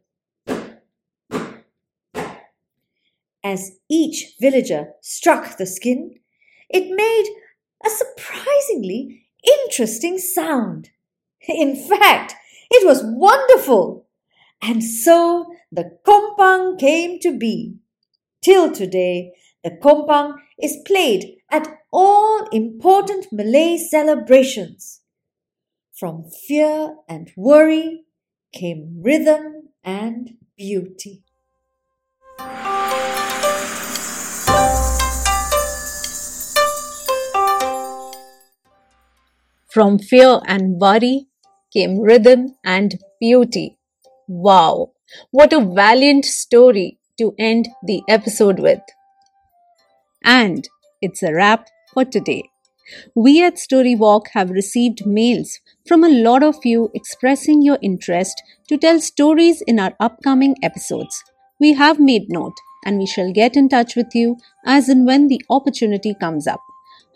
[3.52, 6.20] As each villager struck the skin,
[6.70, 7.28] it made
[7.84, 10.92] a surprisingly interesting sound.
[11.48, 12.36] In fact,
[12.70, 14.06] it was wonderful.
[14.62, 17.78] And so the kompang came to be.
[18.44, 19.34] Till today,
[19.64, 25.02] the kompang is played at all important Malay celebrations.
[25.92, 28.04] From fear and worry
[28.54, 31.24] came rhythm and beauty.
[39.72, 41.28] From fear and worry
[41.72, 43.78] came rhythm and beauty.
[44.28, 44.94] Wow,
[45.30, 48.82] what a valiant story to end the episode with.
[50.24, 50.68] And
[51.02, 52.50] it's a wrap for today.
[53.16, 58.78] We at Storywalk have received mails from a lot of you expressing your interest to
[58.78, 61.24] tell stories in our upcoming episodes.
[61.60, 65.28] We have made note and we shall get in touch with you as and when
[65.28, 66.62] the opportunity comes up.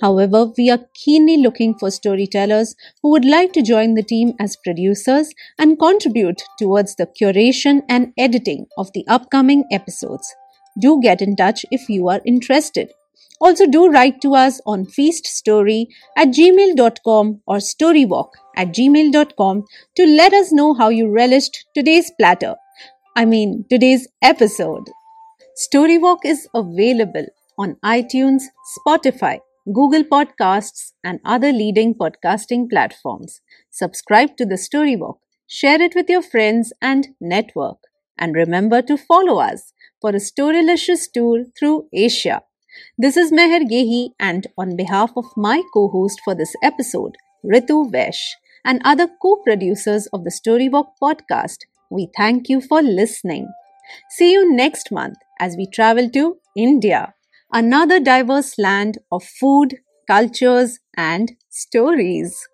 [0.04, 4.58] However, we are keenly looking for storytellers who would like to join the team as
[4.58, 10.36] producers and contribute towards the curation and editing of the upcoming episodes.
[10.78, 12.92] Do get in touch if you are interested.
[13.40, 15.86] Also, do write to us on feaststory
[16.18, 19.64] at gmail.com or storywalk at gmail.com
[19.96, 22.56] to let us know how you relished today's platter.
[23.16, 24.90] I mean, today's episode.
[25.66, 27.28] Storywalk is available
[27.58, 28.44] on iTunes,
[28.78, 29.40] Spotify,
[29.72, 33.40] Google Podcasts, and other leading podcasting platforms.
[33.70, 37.78] Subscribe to the Storywalk, share it with your friends and network.
[38.20, 42.42] And remember to follow us for a storylicious tour through Asia.
[42.98, 47.90] This is Meher Gehi, and on behalf of my co host for this episode, Ritu
[47.90, 48.36] Vesh,
[48.66, 51.60] and other co producers of the Storywalk podcast,
[51.90, 53.48] we thank you for listening.
[54.10, 57.14] See you next month as we travel to India
[57.54, 59.78] another diverse land of food,
[60.08, 62.48] cultures, and stories.